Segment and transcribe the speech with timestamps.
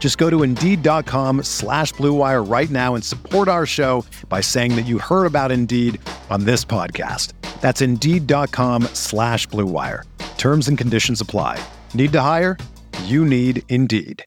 [0.00, 4.86] Just go to Indeed.com slash BlueWire right now and support our show by saying that
[4.86, 6.00] you heard about Indeed
[6.30, 7.34] on this podcast.
[7.60, 10.04] That's Indeed.com slash BlueWire.
[10.38, 11.62] Terms and conditions apply.
[11.94, 12.56] Need to hire?
[13.04, 14.24] You need Indeed.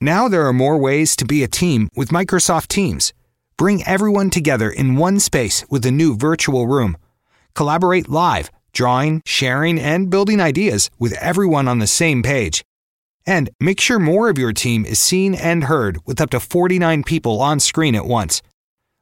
[0.00, 3.12] Now there are more ways to be a team with Microsoft Teams.
[3.56, 6.96] Bring everyone together in one space with a new virtual room.
[7.54, 12.62] Collaborate live, drawing, sharing, and building ideas with everyone on the same page.
[13.26, 17.02] And make sure more of your team is seen and heard with up to 49
[17.02, 18.40] people on screen at once.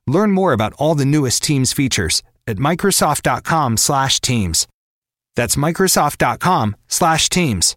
[0.06, 4.68] Learn more about all the newest Teams features at Microsoft.com/teams.
[5.36, 7.76] That's Microsoft.com/teams.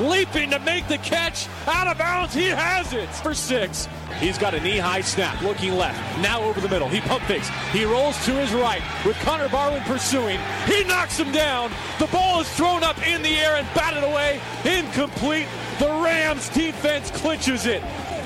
[0.00, 1.48] leaping to make the catch.
[1.66, 3.88] Out of bounds, he has it for six.
[4.18, 5.98] He's got a knee-high snap, looking left.
[6.20, 6.88] Now over the middle.
[6.88, 7.48] He pump fakes.
[7.72, 10.38] He rolls to his right with Connor Barwin pursuing.
[10.66, 11.72] He knocks him down.
[11.98, 14.40] The ball is thrown up in the air and batted away.
[14.64, 15.48] Incomplete.
[15.78, 17.82] The Rams defense clinches it.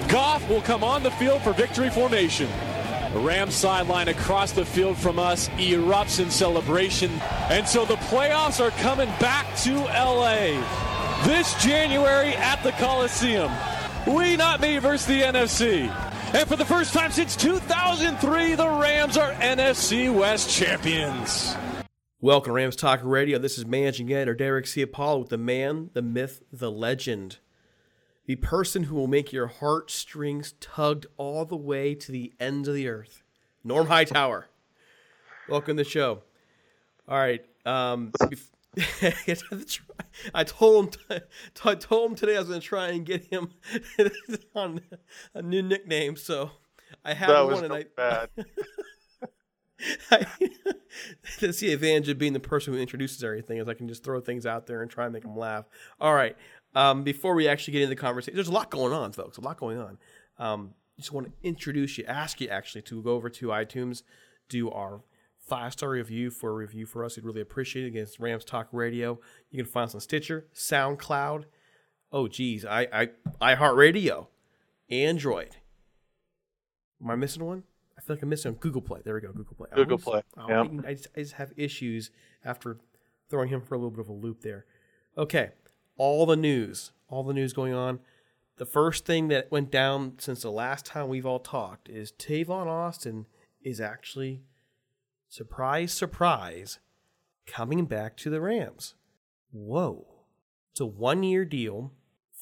[0.08, 2.48] Goff will come on the field for victory formation.
[3.16, 7.10] The Rams sideline across the field from us erupts in celebration.
[7.48, 10.62] And so the playoffs are coming back to LA
[11.24, 13.50] this January at the Coliseum.
[14.06, 15.88] We not me versus the NFC.
[16.34, 21.56] And for the first time since 2003, the Rams are NFC West champions.
[22.20, 23.38] Welcome to Rams Talk Radio.
[23.38, 27.38] This is Managing Editor Derek Ciapala with the man, the myth, the legend
[28.26, 32.74] the person who will make your heartstrings tugged all the way to the ends of
[32.74, 33.22] the earth.
[33.64, 34.48] Norm Hightower.
[35.48, 36.22] Welcome to the show.
[37.08, 37.44] All right.
[37.64, 38.12] Um,
[40.34, 41.20] I told him.
[41.64, 43.50] I told him today I was going to try and get him
[44.54, 44.80] on
[45.34, 46.16] a new nickname.
[46.16, 46.50] So
[47.04, 47.84] I have that one, and I.
[47.96, 48.30] Bad.
[50.10, 50.26] I,
[51.40, 54.20] that's the advantage of being the person who introduces everything is I can just throw
[54.20, 55.66] things out there and try and make them laugh.
[56.00, 56.36] All right.
[56.76, 59.38] Um, before we actually get into the conversation, there's a lot going on, folks.
[59.38, 59.98] A lot going on.
[60.38, 64.02] Um, just want to introduce you, ask you actually to go over to iTunes,
[64.50, 65.00] do our
[65.38, 67.16] five star review for a review for us.
[67.16, 69.18] We'd really appreciate it against Rams Talk Radio.
[69.50, 71.44] You can find us on Stitcher, SoundCloud.
[72.12, 73.08] Oh, geez, I
[73.40, 74.26] I iHeartRadio,
[74.90, 75.56] Android.
[77.02, 77.62] Am I missing one?
[77.96, 78.58] I feel like I'm missing one.
[78.60, 79.00] Google Play.
[79.02, 79.68] There we go, Google Play.
[79.74, 80.22] Google Play.
[80.46, 80.64] Yeah.
[80.86, 82.10] I, just, I just have issues
[82.44, 82.76] after
[83.30, 84.66] throwing him for a little bit of a loop there.
[85.18, 85.50] Okay,
[85.96, 88.00] all the news, all the news going on.
[88.56, 92.66] The first thing that went down since the last time we've all talked is Tavon
[92.66, 93.26] Austin
[93.62, 94.42] is actually,
[95.28, 96.78] surprise, surprise,
[97.46, 98.94] coming back to the Rams.
[99.52, 100.06] Whoa.
[100.72, 101.92] It's a one year deal,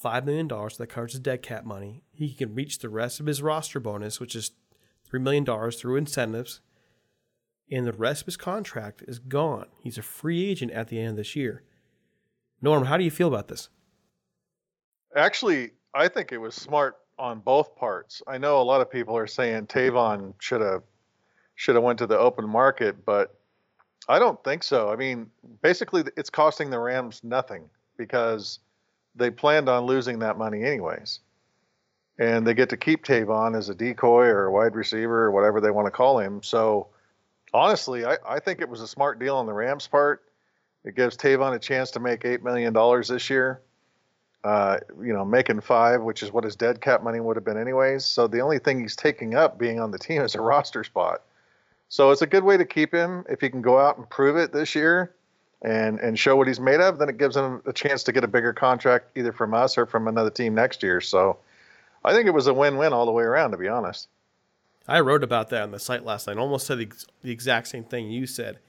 [0.03, 2.03] $5 million that covers his dead cap money.
[2.11, 4.51] He can reach the rest of his roster bonus, which is
[5.11, 6.61] $3 million through incentives.
[7.71, 9.67] And the rest of his contract is gone.
[9.81, 11.63] He's a free agent at the end of this year.
[12.65, 13.69] Norm, how do you feel about this?
[15.15, 18.23] Actually, I think it was smart on both parts.
[18.25, 20.81] I know a lot of people are saying Tavon should have
[21.53, 23.35] should have went to the open market, but
[24.09, 24.89] I don't think so.
[24.89, 25.29] I mean,
[25.61, 28.57] basically, it's costing the Rams nothing because
[29.15, 31.19] they planned on losing that money anyways,
[32.17, 35.61] and they get to keep Tavon as a decoy or a wide receiver or whatever
[35.61, 36.41] they want to call him.
[36.41, 36.87] So,
[37.53, 40.23] honestly, I, I think it was a smart deal on the Rams' part.
[40.85, 43.61] It gives Tavon a chance to make eight million dollars this year.
[44.43, 47.57] Uh, you know, making five, which is what his dead cap money would have been
[47.57, 48.05] anyways.
[48.05, 51.23] So the only thing he's taking up being on the team is a roster spot.
[51.89, 54.37] So it's a good way to keep him if he can go out and prove
[54.37, 55.15] it this year
[55.63, 56.99] and and show what he's made of.
[56.99, 59.87] Then it gives him a chance to get a bigger contract either from us or
[59.87, 61.01] from another team next year.
[61.01, 61.39] So
[62.03, 64.07] I think it was a win-win all the way around, to be honest.
[64.87, 66.37] I wrote about that on the site last night.
[66.37, 66.91] Almost said the,
[67.23, 68.59] the exact same thing you said.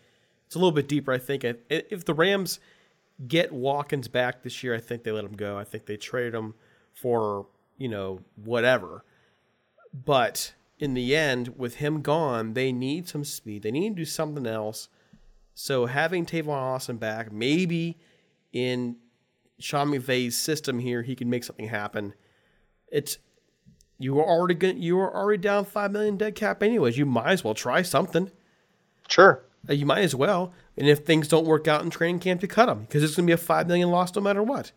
[0.46, 1.44] It's a little bit deeper, I think.
[1.68, 2.60] If the Rams
[3.26, 5.58] get Watkins back this year, I think they let him go.
[5.58, 6.54] I think they traded him
[6.94, 7.46] for
[7.78, 9.04] you know whatever.
[9.92, 13.62] But in the end, with him gone, they need some speed.
[13.62, 14.88] They need to do something else.
[15.54, 17.98] So having Tavon Austin back, maybe
[18.52, 18.96] in
[19.58, 22.12] Sean McVay's system here, he can make something happen.
[22.92, 23.18] It's
[23.98, 26.98] you are already going you are already down five million dead cap anyways.
[26.98, 28.30] You might as well try something.
[29.08, 29.45] Sure.
[29.68, 30.52] Uh, you might as well.
[30.76, 33.26] And if things don't work out in training camp, you cut them because it's going
[33.26, 34.72] to be a five million loss no matter what.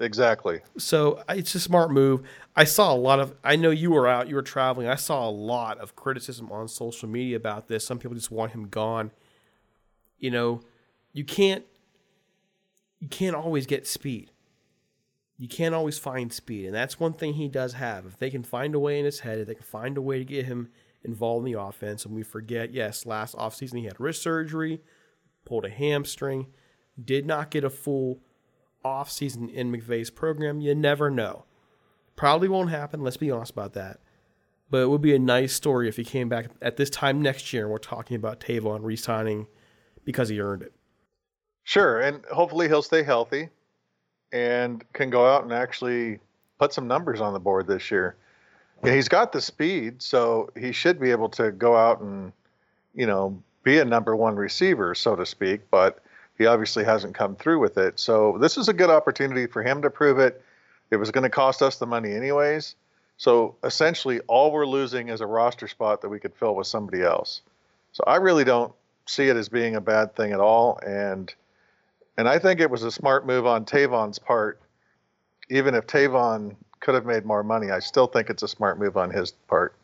[0.00, 0.60] Exactly.
[0.78, 2.22] So it's a smart move.
[2.56, 3.34] I saw a lot of.
[3.44, 4.88] I know you were out, you were traveling.
[4.88, 7.86] I saw a lot of criticism on social media about this.
[7.86, 9.10] Some people just want him gone.
[10.18, 10.60] You know,
[11.12, 11.64] you can't.
[12.98, 14.30] You can't always get speed.
[15.38, 18.04] You can't always find speed, and that's one thing he does have.
[18.04, 20.18] If they can find a way in his head, if they can find a way
[20.18, 20.68] to get him
[21.04, 24.80] involved in the offense, and we forget, yes, last offseason he had wrist surgery,
[25.44, 26.46] pulled a hamstring,
[27.02, 28.20] did not get a full
[28.84, 30.60] offseason in McVay's program.
[30.60, 31.44] You never know.
[32.16, 34.00] Probably won't happen, let's be honest about that.
[34.70, 37.52] But it would be a nice story if he came back at this time next
[37.52, 39.46] year and we're talking about Tavon re signing
[40.04, 40.72] because he earned it.
[41.64, 43.48] Sure, and hopefully he'll stay healthy
[44.32, 46.20] and can go out and actually
[46.58, 48.16] put some numbers on the board this year.
[48.82, 52.32] Yeah, he's got the speed, so he should be able to go out and,
[52.94, 55.70] you know, be a number one receiver, so to speak.
[55.70, 56.02] But
[56.38, 58.00] he obviously hasn't come through with it.
[58.00, 60.42] So this is a good opportunity for him to prove it.
[60.90, 62.74] It was going to cost us the money anyways.
[63.18, 67.02] So essentially, all we're losing is a roster spot that we could fill with somebody
[67.02, 67.42] else.
[67.92, 68.72] So I really don't
[69.04, 70.80] see it as being a bad thing at all.
[70.86, 71.32] And
[72.16, 74.58] and I think it was a smart move on Tavon's part.
[75.50, 78.96] Even if Tavon could have made more money, I still think it's a smart move
[78.96, 79.74] on his part.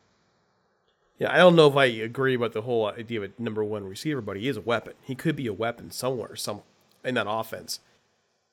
[1.18, 3.84] Yeah, I don't know if I agree about the whole idea of a number one
[3.84, 4.94] receiver, but he is a weapon.
[5.02, 6.62] He could be a weapon somewhere, some
[7.04, 7.80] in that offense.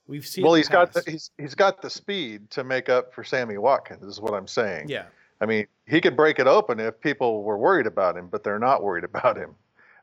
[0.08, 0.44] We've seen.
[0.44, 4.04] Well, he's got the, he's he's got the speed to make up for Sammy Watkins.
[4.04, 4.90] Is what I'm saying.
[4.90, 5.06] Yeah.
[5.42, 8.60] I mean, he could break it open if people were worried about him, but they're
[8.60, 9.56] not worried about him.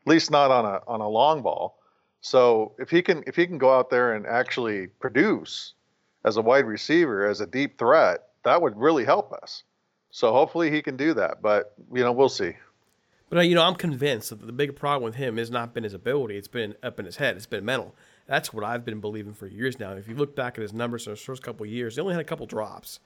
[0.05, 1.79] At least not on a on a long ball.
[2.21, 5.73] So if he can if he can go out there and actually produce
[6.25, 9.63] as a wide receiver, as a deep threat, that would really help us.
[10.11, 12.53] So hopefully he can do that, but you know we'll see.
[13.29, 15.85] But uh, you know I'm convinced that the big problem with him has not been
[15.85, 17.37] his ability; it's been up in his head.
[17.37, 17.95] It's been mental.
[18.27, 19.93] That's what I've been believing for years now.
[19.93, 22.21] If you look back at his numbers in his first couple years, he only had
[22.21, 22.99] a couple drops.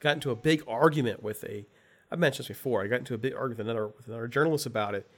[0.00, 1.66] Got into a big argument with a.
[2.10, 2.82] I've mentioned this before.
[2.82, 5.08] I got into a big argument with another with another journalist about it,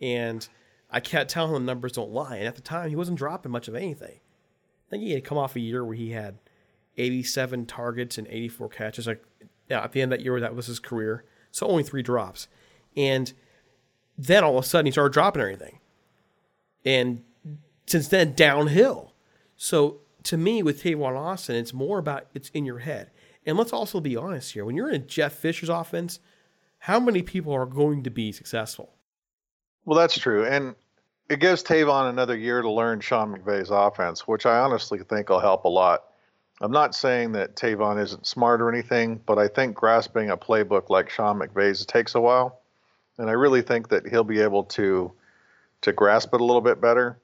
[0.00, 0.48] and
[0.90, 2.36] I kept telling him the numbers don't lie.
[2.36, 4.20] And at the time, he wasn't dropping much of anything.
[4.20, 6.38] I think he had come off a year where he had
[6.98, 9.06] 87 targets and 84 catches.
[9.06, 9.24] Like
[9.68, 11.24] yeah, at the end of that year, that was his career.
[11.50, 12.48] So only three drops.
[12.96, 13.32] And
[14.16, 15.78] then all of a sudden he started dropping everything.
[16.84, 17.22] And
[17.86, 19.12] since then, downhill.
[19.56, 23.10] So to me, with Tavon Austin, it's more about it's in your head.
[23.46, 24.64] And let's also be honest here.
[24.64, 26.20] When you're in Jeff Fisher's offense,
[26.80, 28.90] how many people are going to be successful?
[29.84, 30.44] Well, that's true.
[30.44, 30.74] And
[31.30, 35.40] it gives Tavon another year to learn Sean McVay's offense, which I honestly think will
[35.40, 36.04] help a lot.
[36.60, 40.90] I'm not saying that Tavon isn't smart or anything, but I think grasping a playbook
[40.90, 42.60] like Sean McVay's takes a while,
[43.16, 45.12] and I really think that he'll be able to
[45.82, 47.16] to grasp it a little bit better.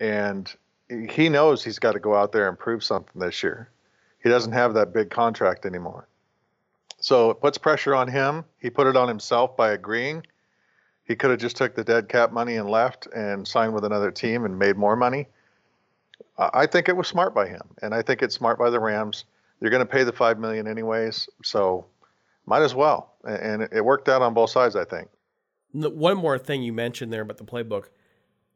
[0.00, 0.52] And
[0.88, 3.70] he knows he's got to go out there and prove something this year.
[4.20, 6.08] He doesn't have that big contract anymore,
[6.98, 8.44] so it puts pressure on him.
[8.58, 10.26] He put it on himself by agreeing.
[11.04, 14.10] He could have just took the dead cap money and left and signed with another
[14.10, 15.28] team and made more money
[16.38, 19.24] I think it was smart by him, and I think it's smart by the Rams.
[19.60, 21.86] They're going to pay the five million anyways, so
[22.44, 23.14] might as well.
[23.24, 25.08] And it worked out on both sides, I think.
[25.72, 27.86] One more thing you mentioned there about the playbook,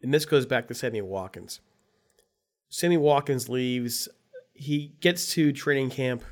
[0.02, 1.60] and this goes back to Sammy Watkins.
[2.68, 4.08] Sammy Watkins leaves.
[4.52, 6.22] He gets to training camp,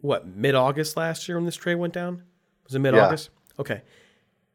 [0.00, 2.22] what mid August last year when this trade went down.
[2.64, 3.30] Was it mid August?
[3.32, 3.60] Yeah.
[3.60, 3.82] Okay,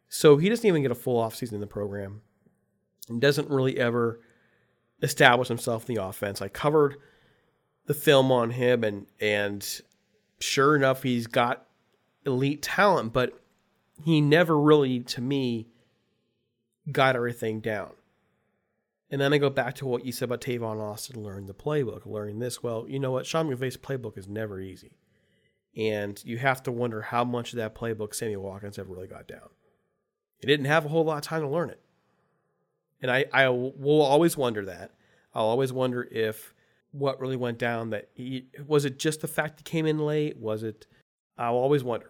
[0.10, 2.22] so he doesn't even get a full offseason in the program,
[3.10, 4.20] and doesn't really ever
[5.04, 6.42] establish himself in the offense.
[6.42, 6.96] I covered
[7.86, 9.82] the film on him, and and
[10.40, 11.68] sure enough, he's got
[12.26, 13.40] elite talent, but
[14.04, 15.68] he never really, to me,
[16.92, 17.92] got everything down.
[19.12, 22.06] And then I go back to what you said about Tavon Austin learning the playbook,
[22.06, 22.64] learning this.
[22.64, 23.28] Well, you know what?
[23.28, 24.98] Sean McVay's playbook is never easy.
[25.78, 29.28] And you have to wonder how much of that playbook Sammy Watkins ever really got
[29.28, 29.50] down.
[30.40, 31.83] He didn't have a whole lot of time to learn it.
[33.04, 34.92] And I, I will always wonder that.
[35.36, 36.54] I'll always wonder if
[36.94, 40.38] what really went down that he was it just the fact he came in late?
[40.38, 40.88] Was it
[41.38, 42.10] I'll always wonder.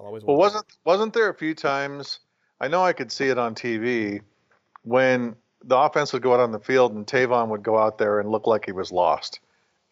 [0.00, 0.32] I'll always wonder.
[0.32, 2.20] Well, wasn't wasn't there a few times?
[2.60, 4.22] I know I could see it on TV
[4.82, 8.18] when the offense would go out on the field and Tavon would go out there
[8.18, 9.40] and look like he was lost.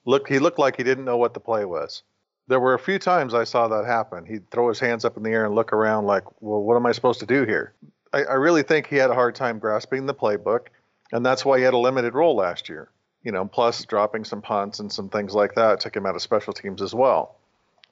[0.07, 2.03] Look, he looked like he didn't know what the play was.
[2.49, 4.25] There were a few times I saw that happen.
[4.25, 6.87] He'd throw his hands up in the air and look around like, "Well, what am
[6.87, 7.75] I supposed to do here?"
[8.17, 10.69] I, I really think he had a hard time grasping the playbook,
[11.13, 12.89] and that's why he had a limited role last year.
[13.23, 16.23] You know, plus dropping some punts and some things like that took him out of
[16.23, 17.35] special teams as well.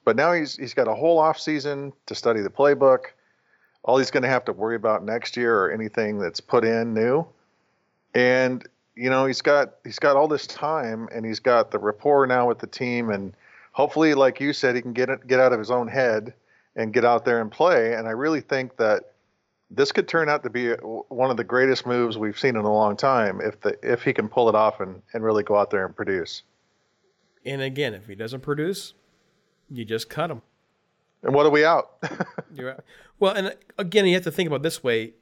[0.03, 3.07] But now he's he's got a whole off season to study the playbook.
[3.83, 6.93] All he's going to have to worry about next year or anything that's put in
[6.93, 7.27] new.
[8.15, 12.25] And you know, he's got he's got all this time and he's got the rapport
[12.25, 13.33] now with the team and
[13.73, 16.33] hopefully like you said he can get it, get out of his own head
[16.75, 19.11] and get out there and play and I really think that
[19.71, 22.65] this could turn out to be uh, one of the greatest moves we've seen in
[22.65, 25.55] a long time if the if he can pull it off and, and really go
[25.55, 26.43] out there and produce.
[27.45, 28.93] And again, if he doesn't produce,
[29.69, 30.41] you just cut him.
[31.23, 31.97] And what are we out?
[32.53, 32.79] You're right.
[33.19, 35.13] Well, and uh, again, you have to think about it this way: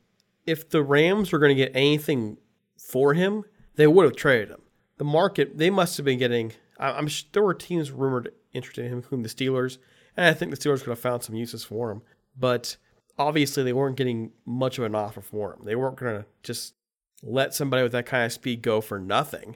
[0.45, 2.37] if the Rams were going to get anything
[2.77, 3.43] for him,
[3.75, 4.61] they would have traded him.
[4.97, 6.53] The market they must have been getting.
[6.77, 9.77] I- I'm sure there were teams rumored interested in him, including the Steelers,
[10.17, 12.01] and I think the Steelers could have found some uses for him.
[12.37, 12.77] But
[13.17, 15.65] obviously, they weren't getting much of an offer for him.
[15.65, 16.73] They weren't going to just
[17.21, 19.55] let somebody with that kind of speed go for nothing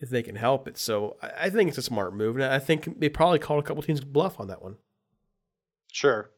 [0.00, 0.78] if they can help it.
[0.78, 3.82] So I think it's a smart move, and I think they probably called a couple
[3.82, 4.76] teams bluff on that one.
[5.92, 6.30] Sure.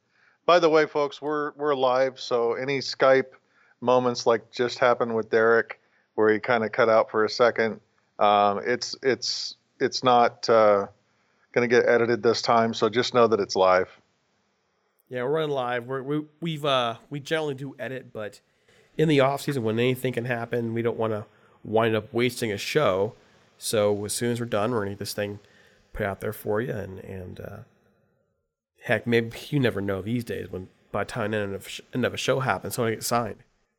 [0.45, 3.33] By the way, folks, we're we're live, so any Skype
[3.81, 5.81] moments like just happened with Derek,
[6.15, 7.81] where he kind of cut out for a second,
[8.19, 10.87] um, it's it's it's not uh,
[11.53, 12.75] going to get edited this time.
[12.75, 13.89] So just know that it's live.
[15.09, 15.87] Yeah, we're running live.
[15.87, 18.41] We're, we we've uh we generally do edit, but
[18.97, 21.27] in the off season when anything can happen, we don't want to
[21.63, 23.15] wind up wasting a show.
[23.59, 25.39] So as soon as we're done, we're gonna get this thing
[25.93, 27.57] put out there for you, and and uh,
[28.83, 32.15] heck, maybe you never know these days when by the time end of, end of
[32.15, 33.37] a show happens, someone gets signed.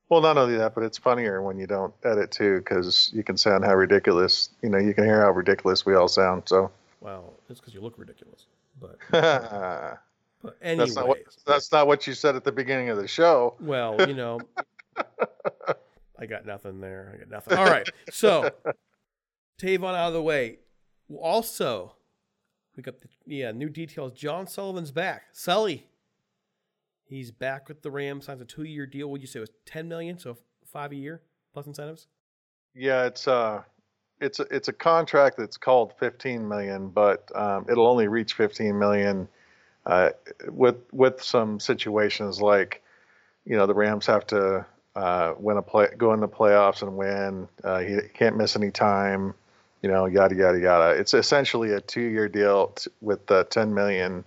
[0.10, 3.36] Well, not only that, but it's funnier when you don't edit too, because you can
[3.36, 4.50] sound how ridiculous.
[4.62, 6.44] You know, you can hear how ridiculous we all sound.
[6.46, 8.46] So Well, it's because you look ridiculous.
[8.80, 8.98] But
[10.44, 13.08] that's but anyways, not what that's not what you said at the beginning of the
[13.08, 13.56] show.
[13.60, 14.40] Well, you know,
[16.20, 17.14] I got nothing there.
[17.14, 17.58] I got nothing.
[17.58, 17.88] All right.
[18.12, 18.50] So,
[19.60, 20.60] Tavon out of the way.
[21.16, 21.96] Also,
[22.76, 24.14] we got the yeah new details.
[24.14, 25.24] John Sullivan's back.
[25.32, 25.88] Sully.
[27.10, 28.26] He's back with the Rams.
[28.26, 29.10] Signs a two-year deal.
[29.10, 30.20] Would you say it was ten million?
[30.20, 31.22] So five a year
[31.54, 32.08] plus incentives.
[32.76, 33.64] Yeah, it's uh
[34.20, 38.78] it's a, it's a contract that's called 15 million, but um, it'll only reach 15
[38.78, 39.28] million
[39.88, 40.10] uh,
[40.50, 42.84] with with some situations like
[43.46, 44.66] you know the Rams have to
[44.96, 47.48] uh, win a play, go in the playoffs and win.
[47.64, 49.34] Uh, he can't miss any time.
[49.82, 51.00] You know, yada yada yada.
[51.00, 54.26] It's essentially a two-year deal t- with uh, 10 million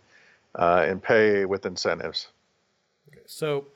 [0.54, 2.28] uh, in pay with incentives.
[3.26, 3.66] So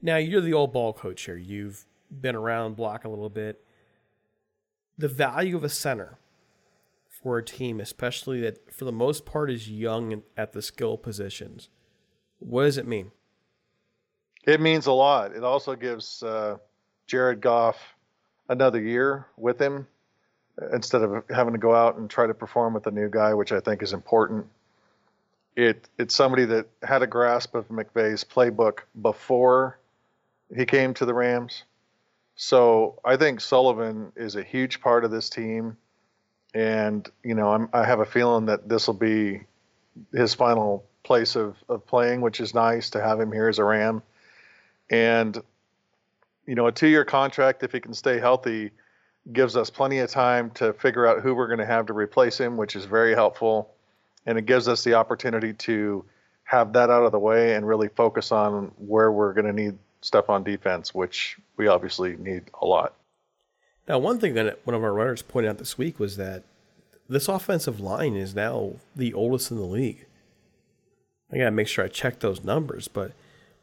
[0.00, 1.36] now you're the old ball coach here.
[1.36, 3.62] You've been around block a little bit.
[4.96, 6.18] The value of a center
[7.22, 11.68] for a team, especially that for the most part is young at the skill positions,
[12.38, 13.10] what does it mean?
[14.44, 15.32] It means a lot.
[15.32, 16.58] It also gives uh,
[17.06, 17.76] Jared Goff
[18.48, 19.86] another year with him
[20.72, 23.52] instead of having to go out and try to perform with a new guy, which
[23.52, 24.46] I think is important.
[25.56, 29.78] It it's somebody that had a grasp of McVay's playbook before
[30.54, 31.64] he came to the Rams.
[32.36, 35.76] So I think Sullivan is a huge part of this team,
[36.56, 39.42] and you know I'm, I have a feeling that this will be
[40.12, 43.64] his final place of, of playing, which is nice to have him here as a
[43.64, 44.02] Ram.
[44.90, 45.40] And
[46.46, 48.70] you know, a two-year contract, if he can stay healthy,
[49.32, 52.38] gives us plenty of time to figure out who we're going to have to replace
[52.38, 53.74] him, which is very helpful.
[54.24, 56.04] And it gives us the opportunity to
[56.44, 59.76] have that out of the way and really focus on where we're going to need
[60.00, 62.94] stuff on defense, which we obviously need a lot.
[63.88, 66.42] Now, one thing that one of our writers pointed out this week was that
[67.08, 70.06] this offensive line is now the oldest in the league.
[71.32, 73.12] I gotta make sure I check those numbers, but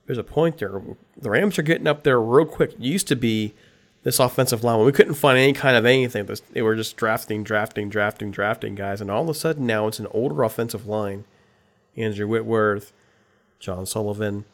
[0.06, 0.82] there's a point there.
[1.18, 2.74] The Rams are getting up there real quick.
[2.74, 3.53] It used to be
[4.03, 6.27] this offensive line when we couldn't find any kind of anything.
[6.51, 10.00] They were just drafting, drafting, drafting, drafting guys, and all of a sudden now it's
[10.00, 11.25] an older offensive line.
[11.96, 12.92] Andrew Whitworth,
[13.60, 14.46] John Sullivan.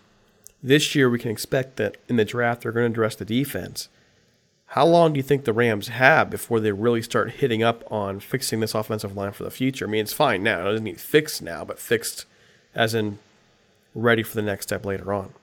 [0.62, 3.90] This year we can expect that in the draft they're going to address the defense.
[4.74, 8.20] How long do you think the Rams have before they really start hitting up on
[8.20, 9.86] fixing this offensive line for the future?
[9.86, 12.26] I mean, it's fine now; it doesn't need fixed now, but fixed
[12.76, 13.18] as in
[13.96, 15.34] ready for the next step later on.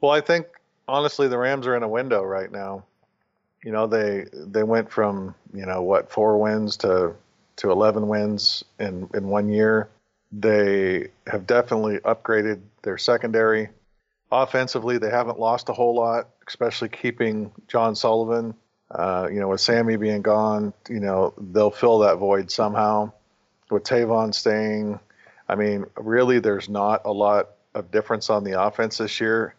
[0.00, 0.46] Well, I think
[0.88, 2.84] honestly the Rams are in a window right now.
[3.62, 7.14] You know, they they went from, you know, what, 4 wins to
[7.56, 9.90] to 11 wins in in one year.
[10.32, 13.68] They have definitely upgraded their secondary.
[14.32, 18.54] Offensively, they haven't lost a whole lot, especially keeping John Sullivan.
[18.90, 23.12] Uh, you know, with Sammy being gone, you know, they'll fill that void somehow.
[23.70, 24.98] With Tavon staying,
[25.46, 29.54] I mean, really, there's not a lot of difference on the offense this year.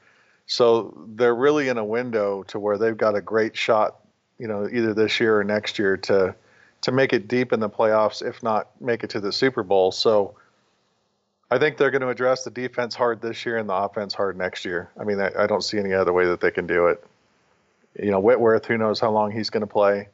[0.47, 3.99] So they're really in a window to where they've got a great shot,
[4.39, 6.35] you know, either this year or next year to
[6.81, 9.91] to make it deep in the playoffs, if not make it to the Super Bowl.
[9.91, 10.35] So
[11.51, 14.37] I think they're going to address the defense hard this year and the offense hard
[14.37, 14.89] next year.
[14.99, 17.03] I mean, I, I don't see any other way that they can do it.
[17.99, 20.09] You know, Whitworth, who knows how long he's going to play.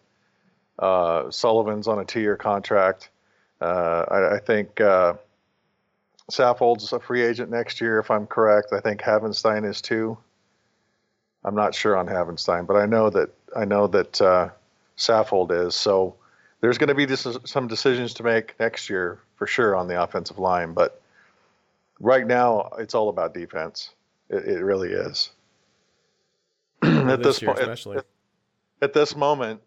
[0.80, 3.10] Uh, Sullivan's on a two-year contract.
[3.60, 5.15] Uh, I, I, think uh,
[6.32, 8.74] Saffold's a free agent next year, if I'm correct.
[8.74, 10.18] I think Havenstein is too.
[11.44, 14.50] I'm not sure on Havenstein, but I know that I know that uh,
[14.98, 15.75] Saffold is.
[15.75, 16.15] So
[16.60, 20.39] there's going to be some decisions to make next year for sure on the offensive
[20.39, 20.74] line.
[20.74, 21.01] But
[22.00, 23.92] right now, it's all about defense.
[24.30, 25.32] It, it really is.
[26.82, 28.06] at this, point, at,
[28.82, 29.62] at, this moment,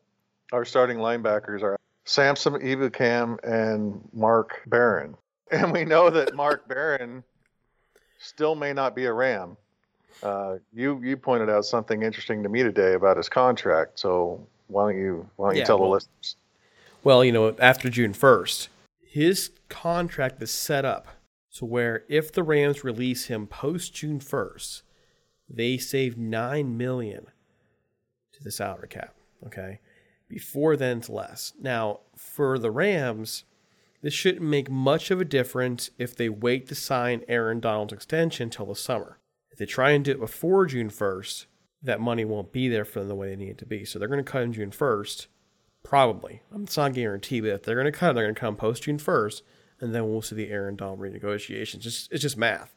[0.53, 5.17] our starting linebackers are Samson Ebukam and Mark Barron.
[5.51, 7.25] And we know that Mark Barron
[8.19, 9.57] still may not be a Ram.
[10.23, 13.99] Uh, you you pointed out something interesting to me today about his contract.
[13.99, 16.37] So why don't you why don't you tell well, the listeners?
[17.03, 18.69] Well, you know, after June first,
[19.07, 21.07] his contract is set up
[21.59, 24.83] to where if the Rams release him post June first,
[25.49, 27.27] they save nine million
[28.33, 29.15] to the salary cap.
[29.47, 29.81] Okay,
[30.29, 31.53] before then it's less.
[31.61, 33.45] Now for the Rams,
[34.03, 38.51] this shouldn't make much of a difference if they wait to sign Aaron Donald's extension
[38.51, 39.19] till the summer.
[39.51, 41.47] If they try and do it before June 1st,
[41.83, 43.85] that money won't be there for them the way they need it to be.
[43.85, 45.27] So they're going to cut him June 1st,
[45.83, 46.43] probably.
[46.63, 48.99] It's not guaranteed, but if they're going to cut they're going to come post June
[48.99, 49.43] 1st,
[49.81, 51.81] and then we'll see the Aaron Donald renegotiations.
[51.81, 52.75] Just, it's just math.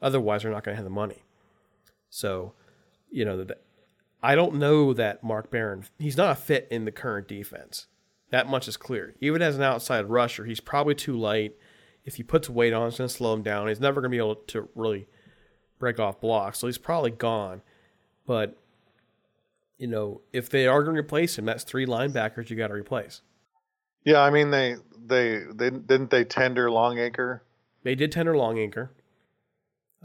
[0.00, 1.22] Otherwise, they're not going to have the money.
[2.10, 2.52] So,
[3.10, 3.56] you know, the,
[4.22, 7.86] I don't know that Mark Barron, he's not a fit in the current defense.
[8.30, 9.14] That much is clear.
[9.20, 11.56] Even as an outside rusher, he's probably too light.
[12.04, 13.68] If he puts weight on, it's going to slow him down.
[13.68, 15.08] He's never going to be able to really
[15.78, 17.62] break off blocks, so he's probably gone.
[18.26, 18.58] But,
[19.78, 22.74] you know, if they are going to replace him, that's three linebackers you got to
[22.74, 23.22] replace.
[24.08, 27.42] Yeah, I mean they they they didn't they tender Longacre.
[27.82, 28.88] They did tender Longacre.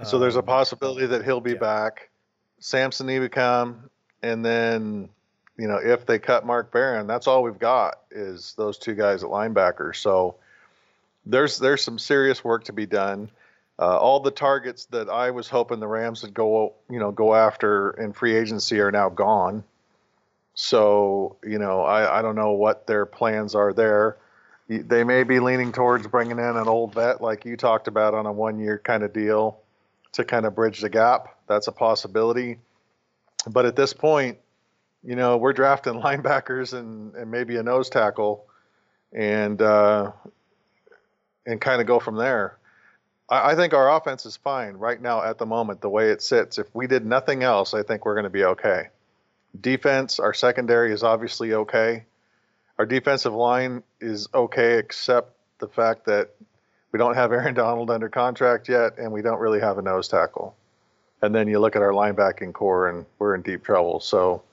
[0.03, 1.59] So um, there's a um, possibility that he'll be yeah.
[1.59, 2.09] back.
[2.59, 3.89] Samson Ebukam
[4.21, 5.07] and then
[5.57, 9.23] you know if they cut Mark Barron, that's all we've got is those two guys
[9.23, 9.95] at linebacker.
[9.95, 10.35] So
[11.25, 13.31] there's there's some serious work to be done.
[13.79, 17.33] Uh, all the targets that I was hoping the Rams would go you know go
[17.33, 19.63] after in free agency are now gone.
[20.55, 24.17] So you know I, I don't know what their plans are there.
[24.67, 28.25] They may be leaning towards bringing in an old vet like you talked about on
[28.25, 29.59] a one year kind of deal
[30.13, 31.37] to kind of bridge the gap.
[31.47, 32.57] That's a possibility
[33.47, 34.37] but at this point,
[35.03, 38.45] you know, we're drafting linebackers and, and maybe a nose tackle,
[39.11, 40.11] and uh,
[41.45, 42.57] and kind of go from there.
[43.29, 46.21] I, I, think our offense is fine right now at the moment, the way it
[46.21, 46.57] sits.
[46.57, 48.89] If we did nothing else, I think we're going to be okay.
[49.59, 52.05] Defense, our secondary is obviously okay.
[52.79, 56.31] Our defensive line is okay, except the fact that
[56.91, 60.07] we don't have Aaron Donald under contract yet, and we don't really have a nose
[60.07, 60.55] tackle
[61.23, 64.01] and then you look at our linebacking core and we're in deep trouble.
[64.01, 64.43] So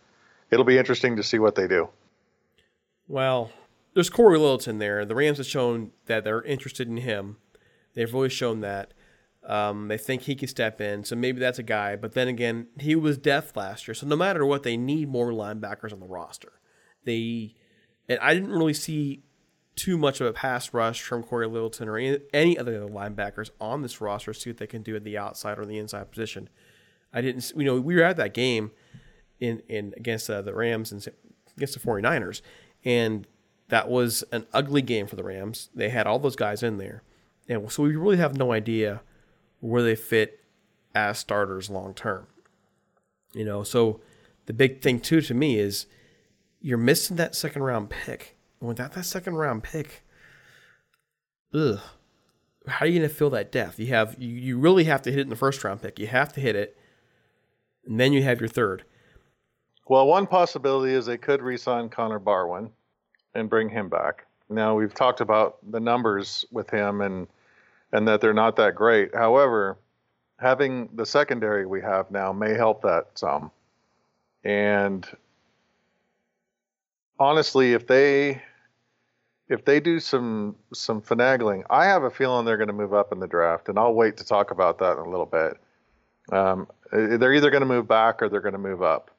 [0.53, 1.89] it'll be interesting to see what they do.
[3.09, 3.51] Well,
[3.93, 5.05] there's Cory Littleton there.
[5.05, 7.39] The Rams have shown that they're interested in him.
[7.95, 8.95] They've always shown that.
[9.47, 11.97] Um, they think he can step in, so maybe that's a guy.
[11.97, 15.31] But then again, he was deaf last year, so no matter what, they need more
[15.31, 16.53] linebackers on the roster.
[17.05, 17.55] They,
[18.09, 19.23] and I didn't really see
[19.77, 23.81] too much of a pass rush from Cory Littleton or any, any other linebackers on
[23.81, 24.35] this roster.
[24.35, 26.51] See what they can do at the outside or the inside position.
[27.13, 28.73] I didn't, you know, we were at that game
[29.41, 31.07] in in against uh, the Rams and
[31.57, 32.43] against the 49ers,
[32.85, 33.27] and
[33.69, 35.71] that was an ugly game for the Rams.
[35.75, 37.03] They had all those guys in there,
[37.49, 39.01] and so we really have no idea
[39.61, 40.41] where they fit
[40.95, 42.27] as starters long term.
[43.33, 44.01] You know, so
[44.47, 45.87] the big thing too to me is
[46.61, 48.37] you're missing that second round pick.
[48.61, 50.05] Without that second round pick,
[51.55, 51.81] ugh,
[52.67, 53.79] how are you going to fill that depth?
[53.79, 55.99] You have you, you really have to hit it in the first round pick.
[55.99, 56.77] You have to hit it
[57.87, 58.85] and then you have your third.
[59.89, 62.71] Well, one possibility is they could re-sign Connor Barwin
[63.35, 64.27] and bring him back.
[64.49, 67.27] Now we've talked about the numbers with him and
[67.93, 69.15] and that they're not that great.
[69.15, 69.79] However,
[70.39, 73.51] having the secondary we have now may help that some.
[74.45, 75.07] And
[77.19, 78.43] honestly, if they
[79.49, 83.13] if they do some some finagling, I have a feeling they're going to move up
[83.13, 85.57] in the draft, and I'll wait to talk about that in a little bit.
[86.33, 89.11] Um, they're either going to move back or they're going to move up,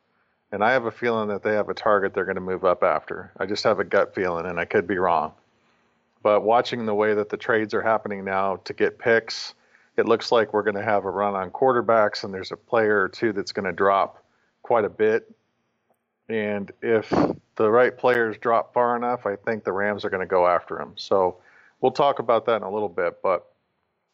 [0.52, 2.82] and I have a feeling that they have a target they're going to move up
[2.82, 3.32] after.
[3.38, 5.34] I just have a gut feeling, and I could be wrong.
[6.24, 9.56] But watching the way that the trades are happening now to get picks,
[9.98, 13.02] it looks like we're going to have a run on quarterbacks, and there's a player
[13.02, 14.24] or two that's going to drop
[14.62, 15.30] quite a bit.
[16.30, 17.12] And if
[17.56, 20.80] the right players drop far enough, I think the Rams are going to go after
[20.80, 20.94] him.
[20.96, 21.38] So
[21.82, 23.22] we'll talk about that in a little bit.
[23.22, 23.46] But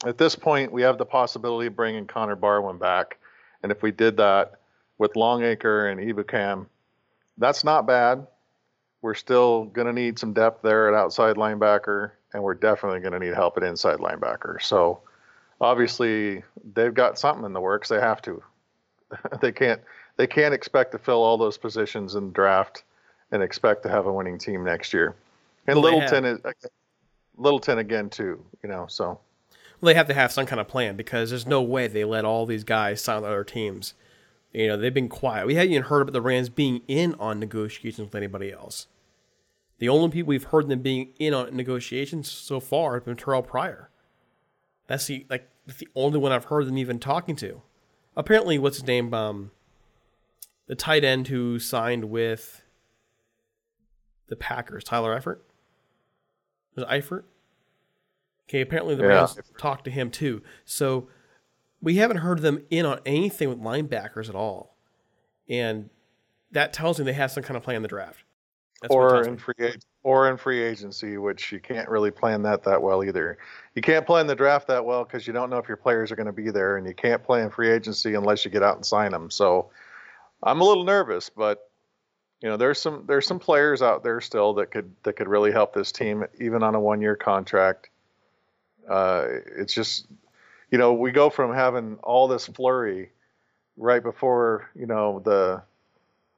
[0.06, 3.18] at this point, we have the possibility of bringing Connor Barwin back.
[3.62, 4.60] And if we did that
[4.98, 6.68] with Longacre and Ebukam,
[7.38, 8.26] that's not bad.
[9.08, 13.14] We're still going to need some depth there at outside linebacker, and we're definitely going
[13.14, 14.62] to need help at inside linebacker.
[14.62, 15.00] So
[15.62, 16.44] obviously,
[16.74, 17.88] they've got something in the works.
[17.88, 18.44] They have to.
[19.42, 19.80] they can't.
[20.18, 22.84] They can't expect to fill all those positions in the draft
[23.32, 25.16] and expect to have a winning team next year.
[25.68, 26.40] And well, Littleton is
[27.38, 28.88] Littleton again too, you know.
[28.90, 29.22] So
[29.80, 32.26] well, they have to have some kind of plan because there's no way they let
[32.26, 33.94] all these guys sign with other teams.
[34.52, 35.48] You know, they've been quiet.
[35.48, 38.88] We haven't even heard about the Rams being in on negotiations with anybody else.
[39.80, 43.46] The only people we've heard them being in on negotiations so far have been Terrelle
[43.46, 43.90] Pryor.
[44.88, 47.62] That's the like the only one I've heard them even talking to.
[48.16, 49.14] Apparently, what's his name?
[49.14, 49.52] Um,
[50.68, 52.64] the tight end who signed with
[54.28, 55.40] the Packers, Tyler Eifert.
[56.76, 57.24] Was it Eifert?
[58.50, 59.44] Okay, apparently the Rams yeah.
[59.58, 60.42] talked to him too.
[60.66, 61.10] So
[61.82, 64.76] we haven't heard them in on anything with linebackers at all.
[65.50, 65.90] And
[66.52, 68.24] that tells me they have some kind of plan in the draft.
[68.82, 72.82] That's or in free or in free agency, which you can't really plan that that
[72.82, 73.38] well either.
[73.74, 76.16] You can't plan the draft that well because you don't know if your players are
[76.16, 78.86] going to be there, and you can't plan free agency unless you get out and
[78.86, 79.32] sign them.
[79.32, 79.72] So
[80.44, 81.70] I'm a little nervous, but
[82.42, 85.52] you know, there's some there's some players out there still that could that could really
[85.52, 87.90] help this team, even on a one year contract.
[88.88, 89.26] Uh,
[89.58, 90.08] it's just,
[90.72, 93.10] you know, we go from having all this flurry
[93.76, 95.62] right before you know the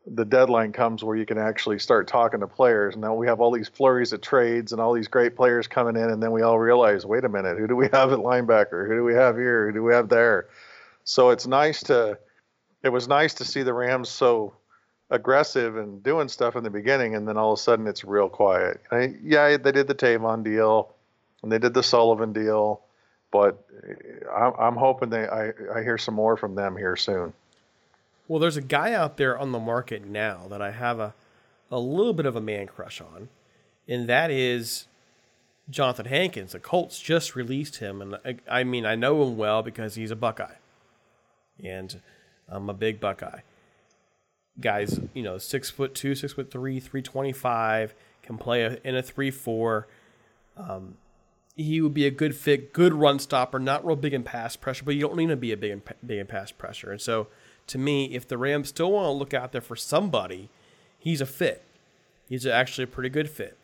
[0.07, 2.95] the deadline comes where you can actually start talking to players.
[2.95, 5.95] And now we have all these flurries of trades and all these great players coming
[5.95, 8.87] in, and then we all realize, wait a minute, who do we have at linebacker?
[8.87, 9.67] Who do we have here?
[9.67, 10.47] Who do we have there?
[11.03, 12.17] So it's nice to,
[12.83, 14.53] it was nice to see the Rams so
[15.09, 18.29] aggressive and doing stuff in the beginning, and then all of a sudden it's real
[18.29, 18.81] quiet.
[18.91, 20.93] I, yeah, they did the Tavon deal,
[21.43, 22.81] and they did the Sullivan deal,
[23.31, 23.65] but
[24.35, 27.33] I'm, I'm hoping they I, I hear some more from them here soon.
[28.29, 31.13] Well, there's a guy out there on the market now that I have a
[31.69, 33.27] a little bit of a man crush on,
[33.89, 34.87] and that is
[35.69, 36.53] Johnathan Hankins.
[36.53, 40.11] The Colts just released him, and I, I mean I know him well because he's
[40.11, 40.55] a Buckeye,
[41.61, 42.01] and
[42.47, 43.41] I'm a big Buckeye
[44.59, 48.77] guys, you know, six foot two, six foot three, three twenty five, can play a,
[48.83, 49.87] in a three four.
[50.57, 50.95] Um,
[51.55, 54.85] he would be a good fit, good run stopper, not real big in pass pressure,
[54.85, 56.91] but you don't need to be a big in, big in pass pressure.
[56.91, 57.27] And so,
[57.69, 60.49] to me, if the Rams still want to look out there for somebody,
[60.97, 61.63] he's a fit.
[62.27, 63.57] He's actually a pretty good fit.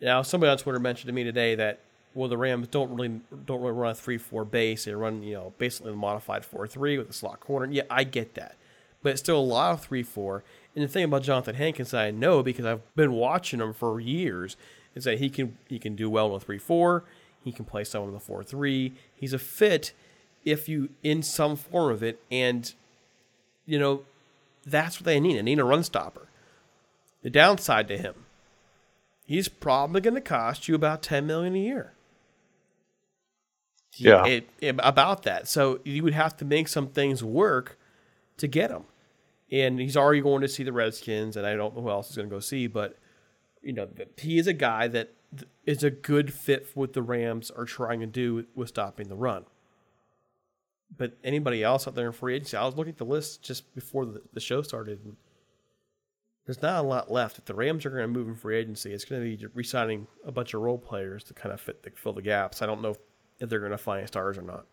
[0.00, 1.80] Now, somebody on Twitter mentioned to me today that
[2.12, 4.84] well, the Rams don't really don't really run a three four base.
[4.84, 7.72] They run you know basically a modified four three with a slot corner.
[7.72, 8.56] Yeah, I get that
[9.02, 10.44] but it's still a lot of 3 4.
[10.74, 14.56] And the thing about Johnathan Hankins I know because I've been watching him for years
[14.94, 17.04] is that he can he can do well in a 3 4.
[17.42, 18.92] He can play someone in the 4 3.
[19.14, 19.92] He's a fit
[20.44, 22.20] if you in some form of it.
[22.30, 22.72] And,
[23.66, 24.02] you know,
[24.66, 25.36] that's what they need.
[25.36, 26.28] They need a run stopper.
[27.22, 28.14] The downside to him,
[29.26, 31.92] he's probably going to cost you about 10 million a year.
[33.96, 34.26] Yeah.
[34.26, 35.48] It, it, about that.
[35.48, 37.78] So you would have to make some things work
[38.38, 38.84] to get him.
[39.52, 42.16] And he's already going to see the Redskins, and I don't know who else he's
[42.16, 42.96] going to go see, but
[43.62, 45.12] you know he is a guy that
[45.66, 49.16] is a good fit for what the Rams are trying to do with stopping the
[49.16, 49.44] run.
[50.96, 53.74] But anybody else out there in free agency, I was looking at the list just
[53.74, 55.00] before the, the show started.
[56.44, 57.38] there's not a lot left.
[57.38, 60.06] If the Rams are going to move in free agency, it's going to be re-signing
[60.24, 62.60] a bunch of role players to kind of fit fill the gaps.
[62.60, 62.96] I don't know
[63.38, 64.66] if they're going to find stars or not.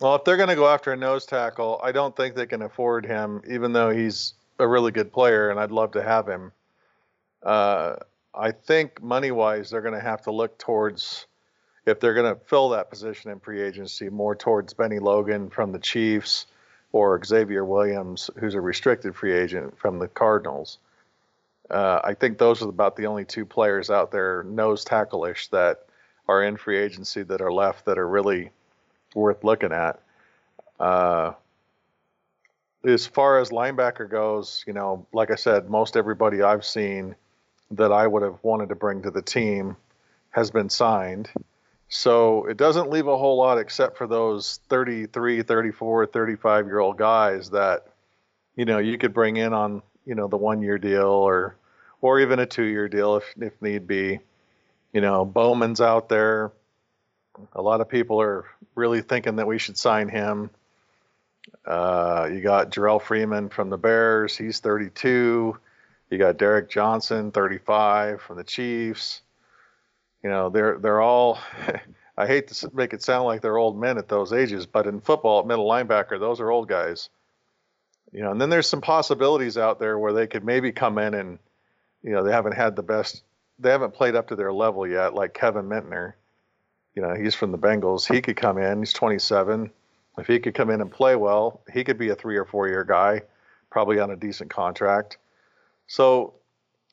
[0.00, 2.62] Well, if they're going to go after a nose tackle, I don't think they can
[2.62, 6.52] afford him, even though he's a really good player and I'd love to have him.
[7.42, 7.96] Uh,
[8.34, 11.26] I think money wise, they're going to have to look towards,
[11.86, 15.72] if they're going to fill that position in free agency, more towards Bennie Logan from
[15.72, 16.46] the Chiefs
[16.92, 20.78] or Xavier Williams, who's a restricted free agent from the Cardinals.
[21.70, 25.48] Uh, I think those are about the only two players out there, nose tackle ish,
[25.48, 25.86] that
[26.28, 28.50] are in free agency that are left that are really
[29.14, 30.00] worth looking at.
[30.78, 31.32] Uh,
[32.84, 37.14] as far as linebacker goes, you know, like I said, most everybody I've seen
[37.70, 39.76] that I would have wanted to bring to the team
[40.30, 41.30] has been signed.
[41.88, 46.98] So it doesn't leave a whole lot except for those 33, 34, 35 year old
[46.98, 47.86] guys that,
[48.56, 51.56] you know, you could bring in on, you know, the one year deal or,
[52.00, 54.18] or even a two year deal if, if need be.
[54.92, 56.52] You know, Bowman's out there.
[57.52, 58.44] A lot of people are
[58.74, 60.50] really thinking that we should sign him.
[61.66, 64.36] Uh, you got Jerrell Freeman from the Bears.
[64.36, 65.58] He's 32.
[66.10, 69.22] You got Derrick Johnson, 35 from the Chiefs.
[70.24, 71.38] You know, they're they're all.
[72.16, 75.00] I hate to make it sound like they're old men at those ages, but in
[75.00, 77.10] football, at middle linebacker, those are old guys.
[78.12, 81.14] You know, and then there's some possibilities out there where they could maybe come in
[81.14, 81.40] and,
[82.04, 83.24] you know, they haven't had the best,
[83.58, 86.16] they haven't played up to their level yet, like Kevin Minter.
[86.94, 88.06] You know, he's from the Bengals.
[88.10, 88.78] He could come in.
[88.78, 89.72] He's 27.
[90.16, 92.68] If he could come in and play well, he could be a three or four
[92.68, 93.22] year guy,
[93.72, 95.18] probably on a decent contract.
[95.88, 96.34] So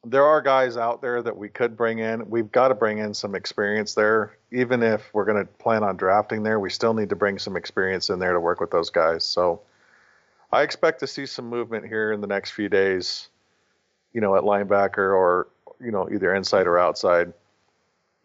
[0.04, 2.28] there are guys out there that we could bring in.
[2.30, 4.36] We've got to bring in some experience there.
[4.52, 7.56] Even if we're going to plan on drafting there, we still need to bring some
[7.56, 9.24] experience in there to work with those guys.
[9.24, 9.62] So
[10.52, 13.30] I expect to see some movement here in the next few days,
[14.12, 15.48] you know, at linebacker or,
[15.80, 17.32] you know, either inside or outside.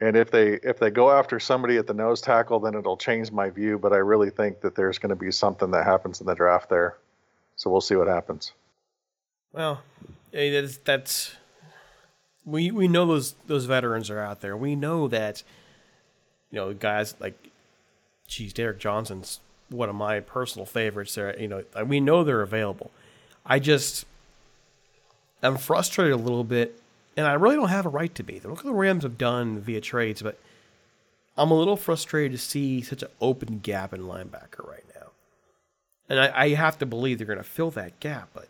[0.01, 3.33] And if they if they go after somebody at the nose tackle, then it'll change
[3.33, 3.79] my view.
[3.79, 6.69] But I really think that there's going to be something that happens in the draft
[6.69, 6.99] there.
[7.57, 8.53] So we'll see what happens.
[9.53, 9.81] Well,
[10.33, 11.37] that's that's
[12.47, 14.57] we we know those those veterans are out there.
[14.57, 15.43] We know that
[16.51, 17.51] you know guys like,
[18.29, 21.15] geez, Derrick Johnson's one of my personal favorites.
[21.17, 22.91] There, you know, we know they're available.
[23.45, 24.07] I just
[25.43, 26.81] I'm frustrated a little bit,
[27.17, 28.41] and I really don't have a right to be.
[28.41, 30.39] Look the Rams have done via trades, but
[31.37, 35.09] I'm a little frustrated to see such an open gap in linebacker right now.
[36.09, 38.49] And I, I have to believe they're going to fill that gap, but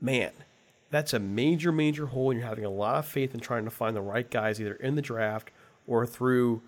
[0.00, 0.32] man,
[0.92, 3.70] that's a major, major hole, and you're having a lot of faith in trying to
[3.70, 5.50] find the right guys either in the draft
[5.86, 6.60] or through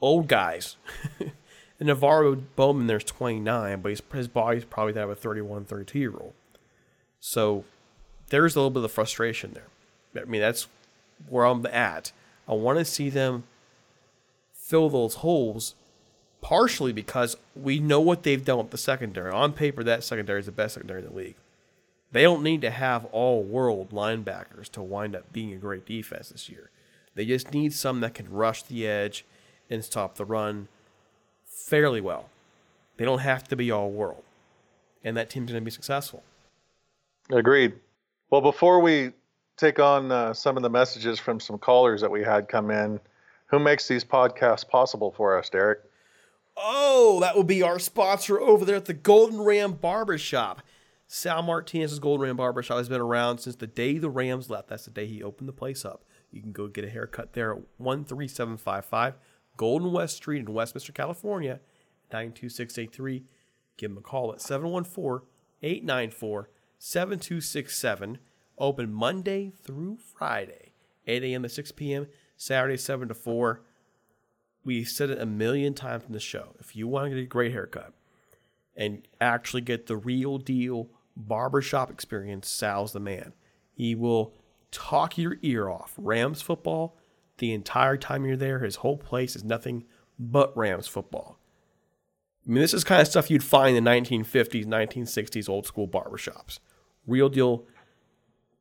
[0.00, 0.76] old guys.
[1.20, 6.12] and NaVorro Bowman, there's 29, but his body's probably that of a 31, 32 year
[6.18, 6.32] old.
[7.20, 7.64] So
[8.28, 10.22] there's a little bit of frustration there.
[10.22, 10.66] I mean, that's
[11.28, 12.10] where I'm at.
[12.48, 13.44] I want to see them
[14.52, 15.76] fill those holes
[16.40, 19.30] partially because we know what they've done with the secondary.
[19.30, 21.36] On paper, that secondary is the best secondary in the league.
[22.16, 26.30] They don't need to have all world linebackers to wind up being a great defense
[26.30, 26.70] this year.
[27.14, 29.26] They just need some that can rush the edge
[29.68, 30.68] and stop the run
[31.44, 32.30] fairly well.
[32.96, 34.22] They don't have to be all world.
[35.04, 36.22] And that team's going to be successful.
[37.28, 37.74] Agreed.
[38.30, 39.12] Well, before we
[39.58, 42.98] take on uh, some of the messages from some callers that we had come in,
[43.48, 45.80] who makes these podcasts possible for us, Derek?
[46.56, 50.62] Oh, that would be our sponsor over there at the Golden Ram Barbershop.
[51.08, 54.68] Sal Martinez's Golden Ram Barbershop has been around since the day the Rams left.
[54.68, 56.04] That's the day he opened the place up.
[56.32, 59.14] You can go get a haircut there at 13755
[59.56, 61.60] Golden West Street in Westminster, California,
[62.10, 63.24] 92683.
[63.76, 65.26] Give him a call at 714
[65.62, 68.18] 894 7267.
[68.58, 70.72] Open Monday through Friday,
[71.06, 71.42] 8 a.m.
[71.42, 73.60] to 6 p.m., Saturday, 7 to 4.
[74.64, 76.54] We said it a million times in the show.
[76.58, 77.92] If you want to get a great haircut
[78.74, 83.32] and actually get the real deal barbershop experience, Sal's the man.
[83.72, 84.34] He will
[84.70, 85.94] talk your ear off.
[85.96, 86.96] Rams football,
[87.38, 89.84] the entire time you're there, his whole place is nothing
[90.18, 91.38] but Rams football.
[92.46, 95.88] I mean, this is kind of stuff you'd find in the 1950s, 1960s old school
[95.88, 96.60] barbershops.
[97.06, 97.66] Real deal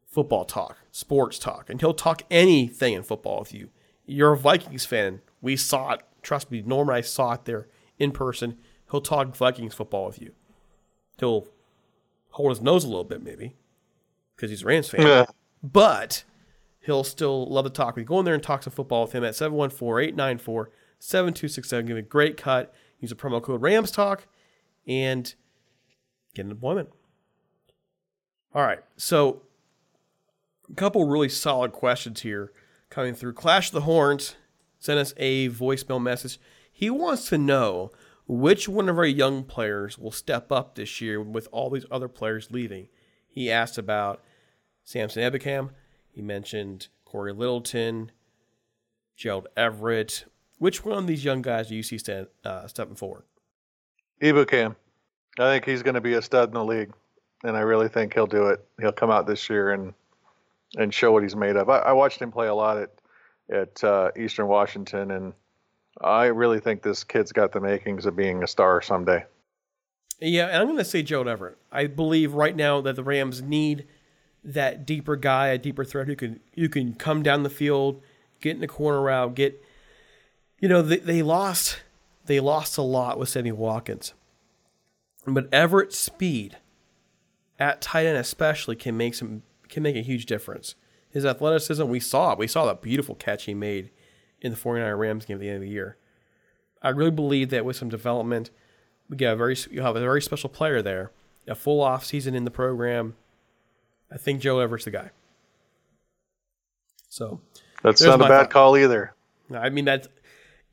[0.08, 3.70] football talk, sports talk, and he'll talk anything in football with you.
[4.06, 5.22] You're a Vikings fan.
[5.42, 6.02] We saw it.
[6.22, 7.68] Trust me, Norm and I saw it there
[8.00, 8.58] in person.
[8.90, 10.32] He'll talk Vikings football with you.
[11.20, 11.48] He'll
[12.36, 13.56] hold his nose a little bit, maybe,
[14.36, 15.08] because he's a Rams fan.
[15.08, 15.26] Yeah.
[15.64, 16.26] But
[16.82, 17.96] he'll still love to talk.
[17.96, 21.70] We go in there and talk some football with him at 714-894-7267.
[21.70, 22.74] Give him a great cut.
[23.00, 24.28] Use a promo code Rams Talk
[24.86, 25.34] and
[26.34, 26.90] get an appointment.
[28.54, 28.82] All right.
[28.98, 29.44] So
[30.70, 32.52] a couple really solid questions here
[32.90, 33.32] coming through.
[33.34, 34.36] Clash the Horns
[34.78, 36.38] sent us a voicemail message.
[36.70, 37.92] He wants to know
[38.28, 42.08] which one of our young players will step up this year with all these other
[42.08, 42.90] players leaving?
[43.28, 44.24] He asked about
[44.84, 45.72] Samson Ebukam.
[46.12, 48.12] He mentioned Cory Littleton,
[49.16, 50.26] Gerald Everett.
[50.58, 53.24] Which one of these young guys do you see stand, uh, stepping forward?
[54.22, 54.76] Ebukam.
[55.38, 56.94] I think he's going to be a stud in the league,
[57.44, 58.66] and I really think he'll do it.
[58.80, 59.94] He'll come out this year and
[60.78, 61.70] and show what he's made of.
[61.70, 62.92] I, I watched him play a lot at
[63.52, 65.34] at uh, Eastern Washington, and
[66.02, 69.26] I really think this kid's got the makings of being a star someday.
[70.20, 71.58] Yeah, and I'm going to say Joe Everett.
[71.72, 73.86] I believe right now that the Rams need
[74.44, 78.02] that deeper guy, a deeper threat who can you can come down the field,
[78.40, 79.62] get in the corner route, get.
[80.60, 81.82] You know they, they lost
[82.26, 84.14] they lost a lot with Sammy Watkins,
[85.28, 86.58] but Everett's speed
[87.60, 90.76] at tight end especially can make some can make a huge difference.
[91.10, 92.40] His athleticism, we saw it.
[92.40, 93.90] We saw that beautiful catch he made
[94.42, 95.98] in the 49 Rams game at the end of the year.
[96.82, 98.52] I really believe that with some development,
[99.10, 101.12] we get a very you have a very special player there.
[101.48, 103.16] A full off season in the program.
[104.12, 105.12] I think Joe Everett's the guy.
[107.10, 107.42] So
[107.84, 108.50] that's not a bad thought.
[108.50, 109.14] call either.
[109.54, 110.08] I mean that.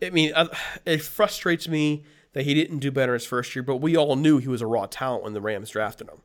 [0.02, 0.48] I mean uh,
[0.84, 4.38] it frustrates me that he didn't do better his first year, but we all knew
[4.38, 6.22] he was a raw talent when the Rams drafted him.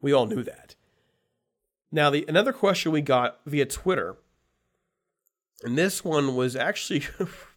[0.00, 0.74] We all knew that.
[1.90, 4.16] Now the another question we got via Twitter,
[5.64, 7.02] and this one was actually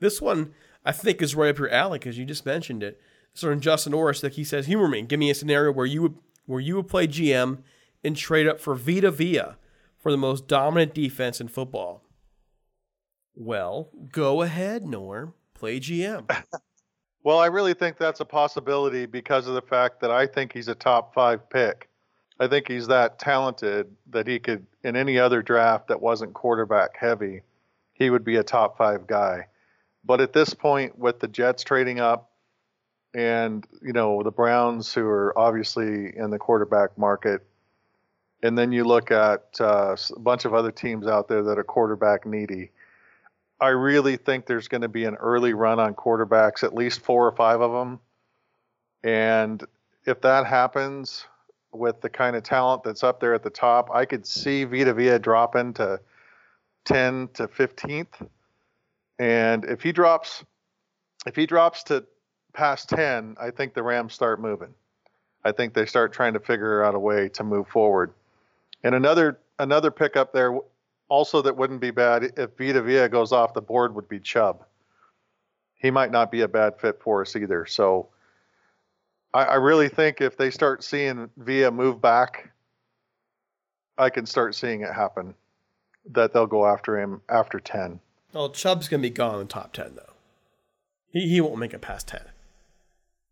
[0.00, 3.00] This one I think is right up your alley because you just mentioned it.
[3.34, 5.02] So in Justin Orris, like he says, humor me.
[5.02, 6.14] Give me a scenario where you would
[6.46, 7.58] where you would play GM
[8.02, 9.56] and trade up for Vita Vea
[9.98, 12.02] for the most dominant defense in football.
[13.36, 15.34] Well, go ahead, Norm.
[15.54, 16.28] Play GM.
[17.22, 20.68] well, I really think that's a possibility because of the fact that I think he's
[20.68, 21.89] a top five pick.
[22.40, 26.96] I think he's that talented that he could, in any other draft that wasn't quarterback
[26.96, 27.42] heavy,
[27.92, 29.46] he would be a top five guy.
[30.04, 32.30] But at this point, with the Jets trading up,
[33.12, 37.46] and you know the Browns, who are obviously in the quarterback market,
[38.42, 41.64] and then you look at uh, a bunch of other teams out there that are
[41.64, 42.70] quarterback needy.
[43.60, 47.26] I really think there's going to be an early run on quarterbacks, at least four
[47.26, 48.00] or five of them.
[49.02, 49.62] And
[50.06, 51.26] if that happens
[51.72, 54.92] with the kind of talent that's up there at the top, I could see Vita
[54.94, 56.00] Vea dropping to
[56.84, 58.28] 10 to 15th
[59.20, 60.42] and if he drops,
[61.26, 62.06] if he drops to
[62.54, 64.74] past 10, I think the Rams start moving.
[65.44, 68.14] I think they start trying to figure out a way to move forward.
[68.82, 70.58] And another another pickup there
[71.10, 74.64] also that wouldn't be bad if Vita Vea goes off the board would be Chubb.
[75.74, 77.66] He might not be a bad fit for us either.
[77.66, 78.08] So
[79.32, 82.50] I, I really think if they start seeing Vea move back,
[83.98, 85.34] I can start seeing it happen.
[86.12, 88.00] That they'll go after him after ten.
[88.32, 90.14] Well, Chubb's gonna be gone in the top ten though.
[91.12, 92.22] He he won't make it past ten.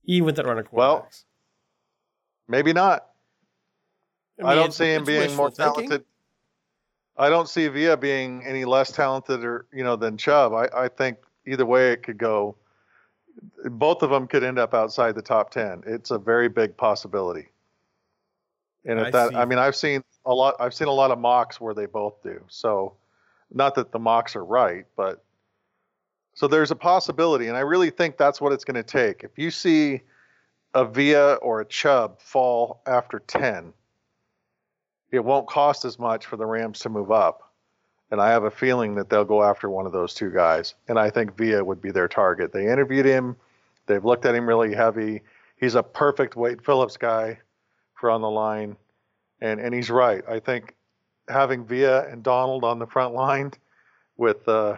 [0.04, 0.74] Even with that running quarterbacks.
[0.74, 1.08] Well,
[2.46, 3.06] maybe not.
[4.38, 5.88] I, mean, I don't see him being more thinking.
[5.88, 6.04] talented.
[7.16, 10.52] I don't see Vea being any less talented or you know than Chubb.
[10.52, 12.56] I, I think either way it could go.
[13.64, 15.82] Both of them could end up outside the top ten.
[15.86, 17.48] It's a very big possibility.
[18.84, 19.36] And if I that, see.
[19.36, 20.56] I mean, I've seen a lot.
[20.60, 22.42] I've seen a lot of mocks where they both do.
[22.48, 22.94] So
[23.52, 25.24] not that the mocks are right, but
[26.34, 29.24] so there's a possibility, and I really think that's what it's going to take.
[29.24, 30.02] If you see
[30.74, 33.72] a Vea or a Chubb fall after 10,
[35.10, 37.47] it won't cost as much for the Rams to move up.
[38.10, 40.74] And I have a feeling that they'll go after one of those two guys.
[40.88, 42.52] And I think Vea would be their target.
[42.52, 43.36] They interviewed him,
[43.86, 45.22] they've looked at him really heavy.
[45.56, 47.40] He's a perfect Wade Phillips guy
[47.94, 48.76] for on the line.
[49.40, 50.22] And, and he's right.
[50.28, 50.74] I think
[51.28, 53.52] having Vea and Donald on the front line
[54.16, 54.76] with uh,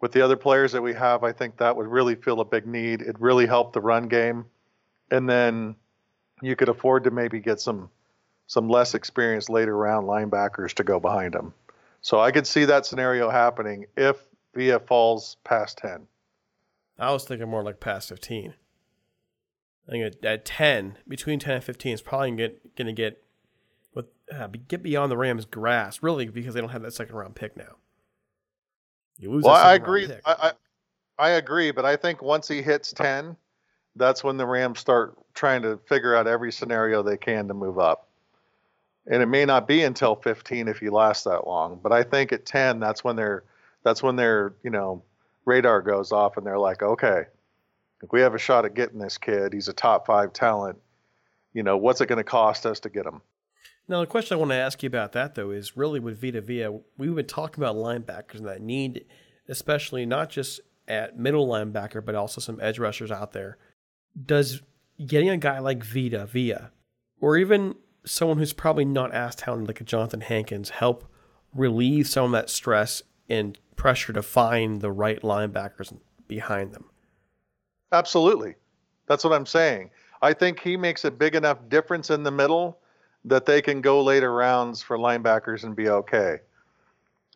[0.00, 2.66] with the other players that we have, I think that would really fill a big
[2.66, 3.02] need.
[3.02, 4.44] It really helped the run game,
[5.10, 5.74] and then
[6.40, 7.90] you could afford to maybe get some
[8.46, 11.52] some less experienced later round linebackers to go behind them.
[12.00, 14.16] So I could see that scenario happening if
[14.54, 16.06] Vea falls past ten.
[16.98, 18.54] I was thinking more like past fifteen.
[19.86, 23.22] I think at, at ten, between ten and fifteen, is probably going to get
[23.94, 27.34] with uh, get beyond the Rams' grass, really, because they don't have that second round
[27.34, 27.76] pick now.
[29.18, 29.44] You lose.
[29.44, 30.08] Well, I agree.
[30.24, 30.52] I, I,
[31.18, 33.36] I agree, but I think once he hits ten,
[33.96, 37.78] that's when the Rams start trying to figure out every scenario they can to move
[37.78, 38.07] up.
[39.10, 42.32] And it may not be until 15 if he lasts that long, but I think
[42.32, 43.44] at 10, that's when they're
[43.84, 45.02] that's when their you know
[45.46, 47.24] radar goes off and they're like, okay,
[48.02, 50.78] if we have a shot at getting this kid, he's a top five talent.
[51.52, 53.22] You know, what's it going to cost us to get him?
[53.88, 56.42] Now, the question I want to ask you about that, though, is really with Vita
[56.42, 59.06] Vea, we've been talking about linebackers and that need,
[59.48, 63.56] especially not just at middle linebacker, but also some edge rushers out there.
[64.22, 64.60] Does
[65.04, 66.68] getting a guy like Vita Vea,
[67.20, 71.04] or even someone who's probably not as talented like a Johnathan Hankins, help
[71.54, 75.96] relieve some of that stress and pressure to find the right linebackers
[76.26, 76.86] behind them?
[77.92, 78.54] Absolutely.
[79.06, 79.90] That's what I'm saying.
[80.20, 82.78] I think he makes a big enough difference in the middle
[83.24, 86.38] that they can go later rounds for linebackers and be okay.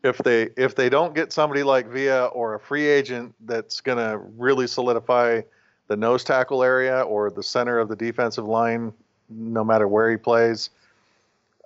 [0.02, 3.98] If they if they don't get somebody like Vea or a free agent that's going
[3.98, 5.42] to really solidify
[5.86, 8.92] the nose tackle area or the center of the defensive line,
[9.36, 10.70] no matter where he plays,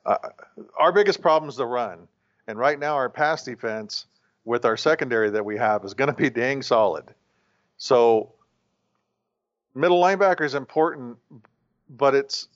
[0.06, 0.30] Uh,
[0.78, 2.06] our biggest problem is the run,
[2.46, 4.06] and right now our pass defense
[4.44, 7.12] with our secondary that we have is going to be dang solid.
[7.78, 8.30] So
[9.74, 11.18] middle linebacker is important,
[11.90, 12.46] but it's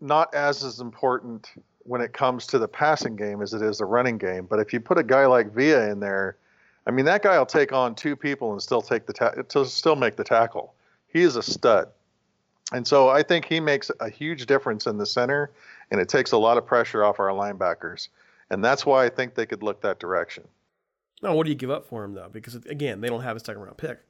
[0.00, 1.50] not as as important
[1.80, 4.46] when it comes to the passing game as it is the running game.
[4.46, 6.38] But if you put a guy like Villa in there,
[6.86, 9.96] I mean that guy will take on two people and still take the ta- still
[9.96, 10.72] make the tackle.
[11.08, 11.88] He is a stud.
[12.72, 15.50] And so I think he makes a huge difference in the center
[15.90, 18.08] and it takes a lot of pressure off our linebackers.
[18.50, 20.44] And that's why I think they could look that direction.
[21.22, 22.28] Now, what do you give up for him though?
[22.30, 24.00] Because again, they don't have a second round pick.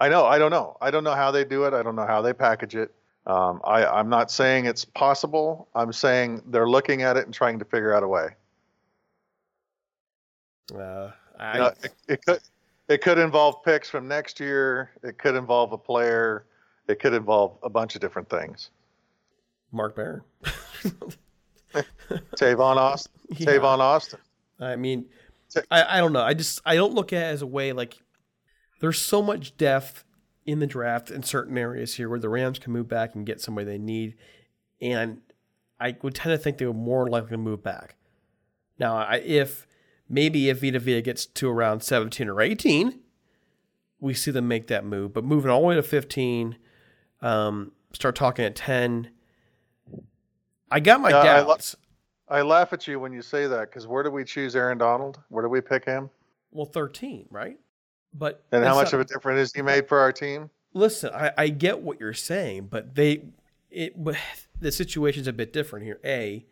[0.00, 0.26] I know.
[0.26, 0.76] I don't know.
[0.80, 1.74] I don't know how they do it.
[1.74, 2.94] I don't know how they package it.
[3.26, 5.68] Um, I, I'm not saying it's possible.
[5.74, 8.28] I'm saying they're looking at it and trying to figure out a way.
[10.74, 12.40] Uh, I, you know, it, it, could
[12.88, 14.90] it could involve picks from next year.
[15.02, 16.44] It could involve a player.
[16.88, 18.70] It could involve a bunch of different things.
[19.72, 20.22] Mark Barron.
[22.36, 23.10] Tavon Austin.
[23.36, 23.46] Yeah.
[23.46, 24.20] Tavon Austin.
[24.60, 25.06] I mean,
[25.70, 26.20] I, I don't know.
[26.20, 27.96] I just I don't look at it as a way like
[28.80, 30.04] there's so much depth
[30.44, 33.40] in the draft in certain areas here where the Rams can move back and get
[33.40, 34.14] somebody they need,
[34.80, 35.22] and
[35.80, 37.96] I would tend to think they were more likely to move back.
[38.78, 39.66] Now, I, if
[40.08, 43.00] maybe if Vita Vea gets to around 17 or 18,
[44.00, 45.12] we see them make that move.
[45.12, 46.56] But moving all the way to 15,
[47.24, 49.08] um, start talking at 10.
[50.70, 51.74] I got my yeah, doubts.
[52.28, 54.54] I, la- I laugh at you when you say that because where do we choose
[54.54, 55.18] Aaron Donald?
[55.28, 56.10] Where do we pick him?
[56.52, 57.58] Well, 13, right?
[58.12, 60.50] But and how much not, of a difference is he made for our team?
[60.72, 63.24] Listen, I, I get what you're saying, but they
[63.70, 63.96] it
[64.60, 65.98] the situation's a bit different here.
[66.04, 66.46] A,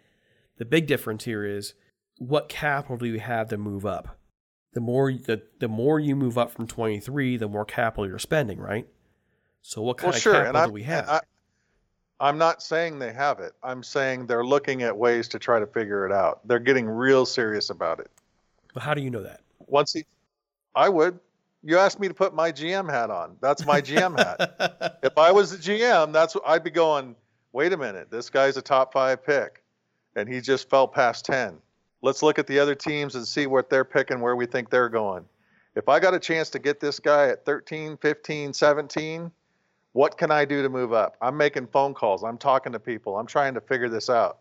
[0.59, 1.75] the big difference here is
[2.19, 4.19] what capital do you have to move up?
[4.73, 8.59] The more the the more you move up from 23, the more capital you're spending,
[8.59, 8.89] right?
[9.63, 10.33] So what kind well, of sure.
[10.35, 11.09] capital do we have?
[11.09, 11.21] I,
[12.21, 13.53] I'm not saying they have it.
[13.63, 16.47] I'm saying they're looking at ways to try to figure it out.
[16.47, 18.11] They're getting real serious about it.
[18.75, 19.41] But how do you know that?
[19.67, 20.05] Once he,
[20.75, 21.19] I would
[21.63, 23.37] you asked me to put my GM hat on.
[23.41, 24.99] That's my GM hat.
[25.03, 27.15] if I was the GM, that's what I'd be going.
[27.53, 29.63] Wait a minute, this guy's a top five pick,
[30.17, 31.59] and he just fell past ten.
[32.01, 34.89] Let's look at the other teams and see what they're picking, where we think they're
[34.89, 35.25] going.
[35.77, 39.31] If I got a chance to get this guy at 13, 15, 17,
[39.93, 41.17] what can I do to move up?
[41.21, 42.23] I'm making phone calls.
[42.23, 43.19] I'm talking to people.
[43.19, 44.39] I'm trying to figure this out.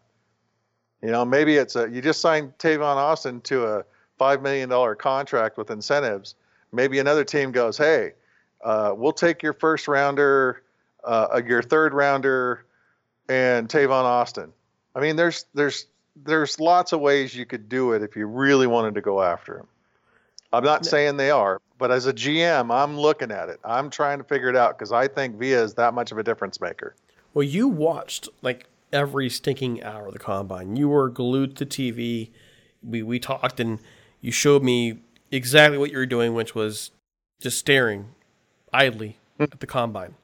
[1.01, 3.85] You know, maybe it's a you just signed Tavon Austin to a
[4.17, 6.35] five million dollar contract with incentives
[6.71, 8.13] maybe another team goes, hey,
[8.63, 10.63] uh, we'll take your first rounder,
[11.03, 12.65] uh, your third rounder,
[13.27, 14.51] and Tavon Austin.
[14.95, 18.67] I mean, there's there's there's lots of ways you could do it if you really
[18.67, 19.67] wanted to go after him.
[20.53, 23.59] I'm not saying they are, but as a GM, I'm looking at it.
[23.63, 26.23] I'm trying to figure it out because I think Vea is that much of a
[26.23, 26.95] difference maker.
[27.33, 30.75] Well, you watched like every stinking hour of the combine.
[30.75, 32.31] You were glued to TV.
[32.83, 33.79] We we talked and
[34.19, 34.99] you showed me
[35.31, 36.91] exactly what you were doing, which was
[37.39, 38.09] just staring
[38.73, 39.43] idly hmm.
[39.43, 40.15] at the combine,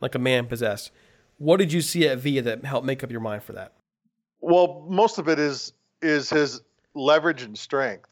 [0.00, 0.90] like a man possessed.
[1.38, 3.72] What did you see at Vea that helped make up your mind for that?
[4.40, 6.62] Well, most of it is is his
[6.94, 8.11] leverage and strength.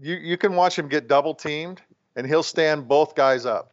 [0.00, 1.82] You you can watch him get double teamed,
[2.14, 3.72] and he'll stand both guys up,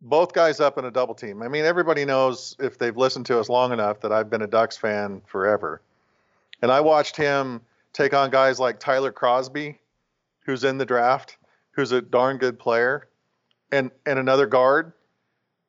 [0.00, 1.42] both guys up in a double team.
[1.42, 4.46] I mean, everybody knows if they've listened to us long enough that I've been a
[4.46, 5.82] Ducks fan forever,
[6.62, 9.78] and I watched him take on guys like Tyler Crosby
[10.48, 11.36] who's in the draft,
[11.72, 13.06] who's a darn good player,
[13.70, 14.94] and and another guard,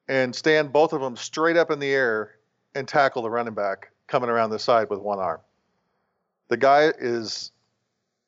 [0.08, 2.38] and stand both of them straight up in the air
[2.76, 5.42] and tackle the running back coming around the side with one arm.
[6.48, 7.52] The guy is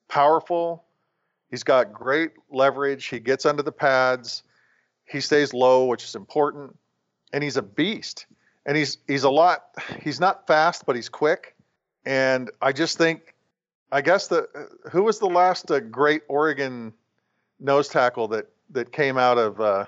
[0.09, 0.83] powerful.
[1.51, 3.05] He's got great leverage.
[3.05, 4.43] He gets under the pads.
[5.05, 6.75] He stays low, which is important.
[7.33, 8.25] And he's a beast.
[8.65, 9.65] And he's he's a lot.
[10.01, 11.55] He's not fast, but he's quick.
[12.05, 13.35] And I just think
[13.91, 14.47] I guess the
[14.91, 16.93] who was the last uh, great Oregon
[17.59, 19.85] nose tackle that that came out of uh,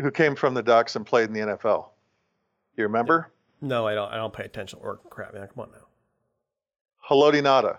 [0.00, 1.90] who came from the Ducks and played in the NFL?
[2.76, 3.30] You remember?
[3.60, 4.12] No, I don't.
[4.12, 4.80] I don't pay attention.
[4.82, 5.86] Or crap, man, come on now.
[7.08, 7.78] Haloti Ngata.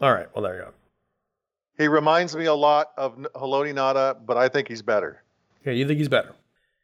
[0.00, 0.26] All right.
[0.34, 0.72] Well, there you go.
[1.76, 5.22] He reminds me a lot of Haloti Ngata, but I think he's better.
[5.64, 6.34] Yeah, you think he's better?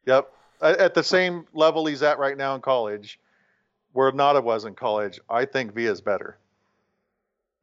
[0.06, 0.32] Yep.
[0.62, 3.18] At the same level he's at right now in college,
[3.92, 6.36] where Ngata was in college, I think Villa's better.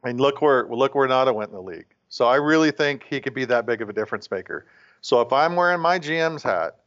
[0.04, 1.88] And look where look where Ngata went in the league.
[2.10, 4.66] So I really think he could be that big of a difference maker.
[5.02, 6.78] So if I'm wearing my GM's hat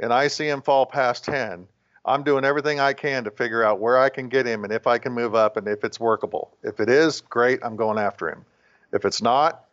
[0.00, 1.66] and I see him fall past 10,
[2.04, 4.86] I'm doing everything I can to figure out where I can get him and if
[4.86, 6.56] I can move up and if it's workable.
[6.62, 8.44] If it is, great, I'm going after him.
[8.92, 9.64] If it's not,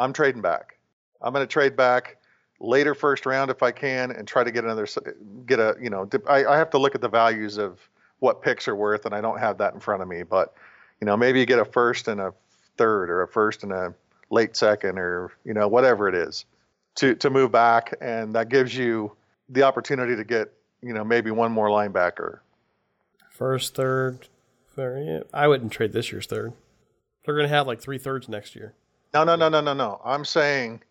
[0.00, 0.78] I'm trading back.
[1.22, 2.16] I'm going to trade back
[2.58, 4.86] later first round if I can and try to get another
[5.46, 7.78] get a you know I, I have to look at the values of
[8.18, 10.54] what picks are worth and I don't have that in front of me but
[11.00, 12.34] You know, maybe you get a first and a
[12.76, 13.94] third, or a first and a
[14.30, 16.44] late second, or you know, whatever it is,
[16.96, 19.16] to to move back, and that gives you
[19.48, 22.40] the opportunity to get you know maybe one more linebacker.
[23.30, 24.28] First, third.
[25.32, 26.52] I wouldn't trade this year's third.
[27.24, 28.74] They're going to have like three thirds next year.
[29.12, 30.00] No, no, no, no, no, no.
[30.04, 30.82] I'm saying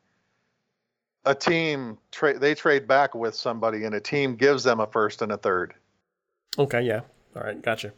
[1.26, 5.22] a team trade they trade back with somebody, and a team gives them a first
[5.22, 5.74] and a third.
[6.58, 7.02] Okay, yeah.
[7.36, 7.94] All right, gotcha.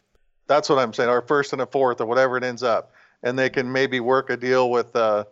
[0.47, 2.91] That's what I'm saying, or first and a fourth, or whatever it ends up,
[3.23, 4.95] and they can maybe work a deal with.
[4.95, 5.23] Uh,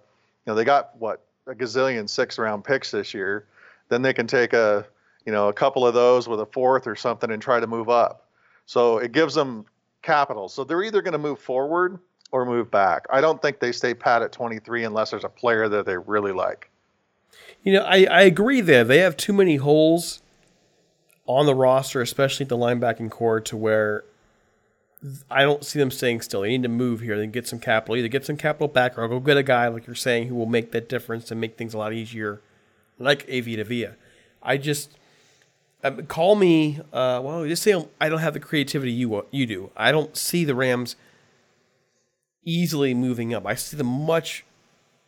[0.46, 3.46] you know, they got what a gazillion six round picks this year.
[3.90, 4.86] Then they can take a
[5.26, 7.90] you know a couple of those with a fourth or something and try to move
[7.90, 8.28] up.
[8.66, 9.66] So it gives them
[10.02, 10.48] capital.
[10.50, 12.00] So they're either going to move forward
[12.32, 13.06] or move back.
[13.10, 16.32] I don't think they stay pat at 23 unless there's a player that they really
[16.32, 16.70] like.
[17.64, 18.84] You know, I, I agree there.
[18.84, 20.22] They have too many holes
[21.26, 24.04] on the roster, especially the linebacking corps, to where
[25.30, 26.42] I don't see them staying still.
[26.42, 27.18] They need to move here.
[27.18, 27.96] They get some capital.
[27.96, 30.46] Either get some capital back or go get a guy, like you're saying, who will
[30.46, 32.42] make that difference and make things a lot easier,
[32.98, 33.94] like AV Villa.
[34.42, 34.98] I just
[35.84, 36.80] um, call me.
[36.92, 39.72] Uh, well, just say I don't have the creativity you you do.
[39.76, 40.96] I don't see the Rams
[42.44, 43.46] easily moving up.
[43.46, 44.46] I see them much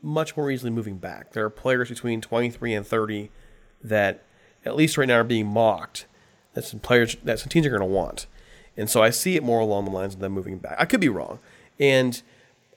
[0.02, 1.34] much more easily moving back.
[1.34, 3.30] There are players between 23 and 30
[3.84, 4.24] that,
[4.66, 6.06] at least right now, are being mocked.
[6.54, 8.28] That some players that some teams are going to want,
[8.76, 10.76] and so I see it more along the lines of them moving back.
[10.78, 11.40] I could be wrong,
[11.80, 12.22] and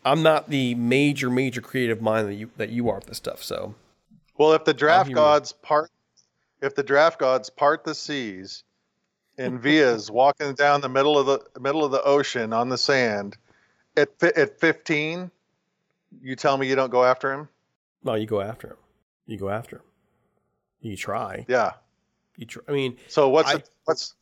[0.05, 3.43] I'm not the major major creative mind that you that you are with this stuff.
[3.43, 3.75] So,
[4.39, 5.91] well, if the draft gods part,
[6.63, 8.63] if the draft gods part the seas,
[9.39, 13.37] and Vea's walking down the middle of the middle of the ocean on the sand,
[13.97, 15.31] at at 15
[16.23, 17.49] you tell me you don't go after him?
[18.03, 18.77] No, you go after him.
[19.27, 19.83] You go after him.
[20.81, 21.45] You try.
[21.49, 21.73] Yeah.
[22.37, 22.63] You try.
[22.69, 24.15] I mean, so what's I, the, what's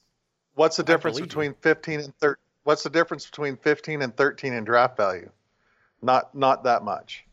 [0.55, 2.37] what's the difference between 15 and 13?
[2.65, 5.31] What's the difference between 15 and 13 in draft value?
[6.01, 7.25] Not not that much.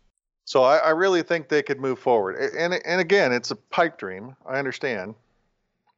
[0.46, 2.38] So I, I really think they could move forward.
[2.38, 4.36] And and again, it's a pipe dream.
[4.48, 5.16] I understand.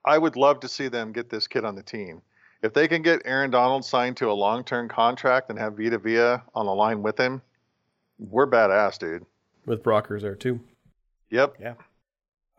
[0.04, 2.22] I would love to see them get this kid on the team.
[2.64, 6.44] If they can get Aaron Donald signed to a long-term contract and have Vita Vea
[6.54, 7.42] on the line with him,
[8.20, 9.26] we're badass, dude.
[9.66, 10.60] With Brockers there too.
[11.32, 11.56] Yep.
[11.60, 11.74] Yeah.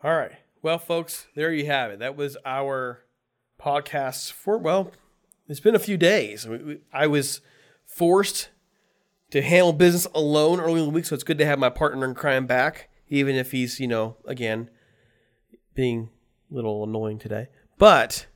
[0.03, 0.33] All right.
[0.61, 1.99] Well, folks, there you have it.
[1.99, 3.03] That was our
[3.61, 4.91] podcast for, well,
[5.47, 6.47] it's been a few days.
[6.91, 7.41] I was
[7.85, 8.49] forced
[9.31, 12.05] to handle business alone early in the week, so it's good to have my partner
[12.05, 14.69] in crime back, even if he's, you know, again,
[15.73, 16.09] being
[16.51, 17.47] a little annoying today.
[17.77, 18.27] But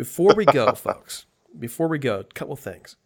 [0.00, 1.26] before we go, folks,
[1.58, 2.96] before we go, a couple things.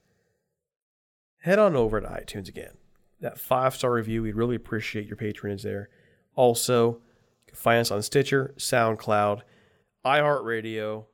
[1.40, 2.74] Head on over to iTunes again
[3.20, 4.22] that five star review.
[4.22, 5.88] We'd really appreciate your patronage there.
[6.36, 7.00] Also, you
[7.48, 9.40] can find us on Stitcher, SoundCloud,
[10.06, 11.06] iHeartRadio,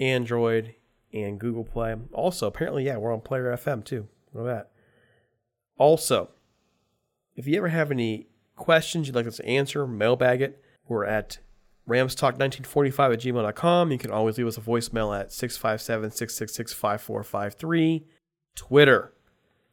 [0.00, 0.74] Android,
[1.12, 1.94] and Google Play.
[2.12, 4.08] Also, apparently, yeah, we're on Player FM too.
[4.34, 4.72] Know that.
[5.78, 6.30] Also,
[7.36, 8.26] if you ever have any
[8.56, 10.60] questions you'd like us to answer, mailbag it.
[10.88, 11.38] We're at
[11.90, 13.92] ramstalk1945 at gmail.com.
[13.92, 18.06] You can always leave us a voicemail at 657 666 5453.
[18.54, 19.12] Twitter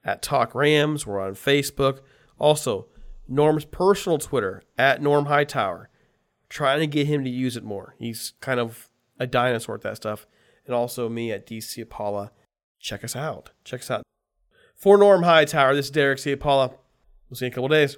[0.03, 1.05] at Talk Rams.
[1.05, 1.99] We're on Facebook.
[2.39, 2.87] Also,
[3.27, 5.89] Norm's personal Twitter at Norm Hightower.
[6.49, 7.95] Trying to get him to use it more.
[7.99, 8.89] He's kind of
[9.19, 10.25] a dinosaur at that stuff.
[10.65, 12.31] And also me at DC Apollo.
[12.79, 13.51] Check us out.
[13.63, 14.03] Check us out.
[14.75, 16.73] For Norm Hightower, this is Derek Ciapala.
[17.29, 17.97] We'll see you in a couple days.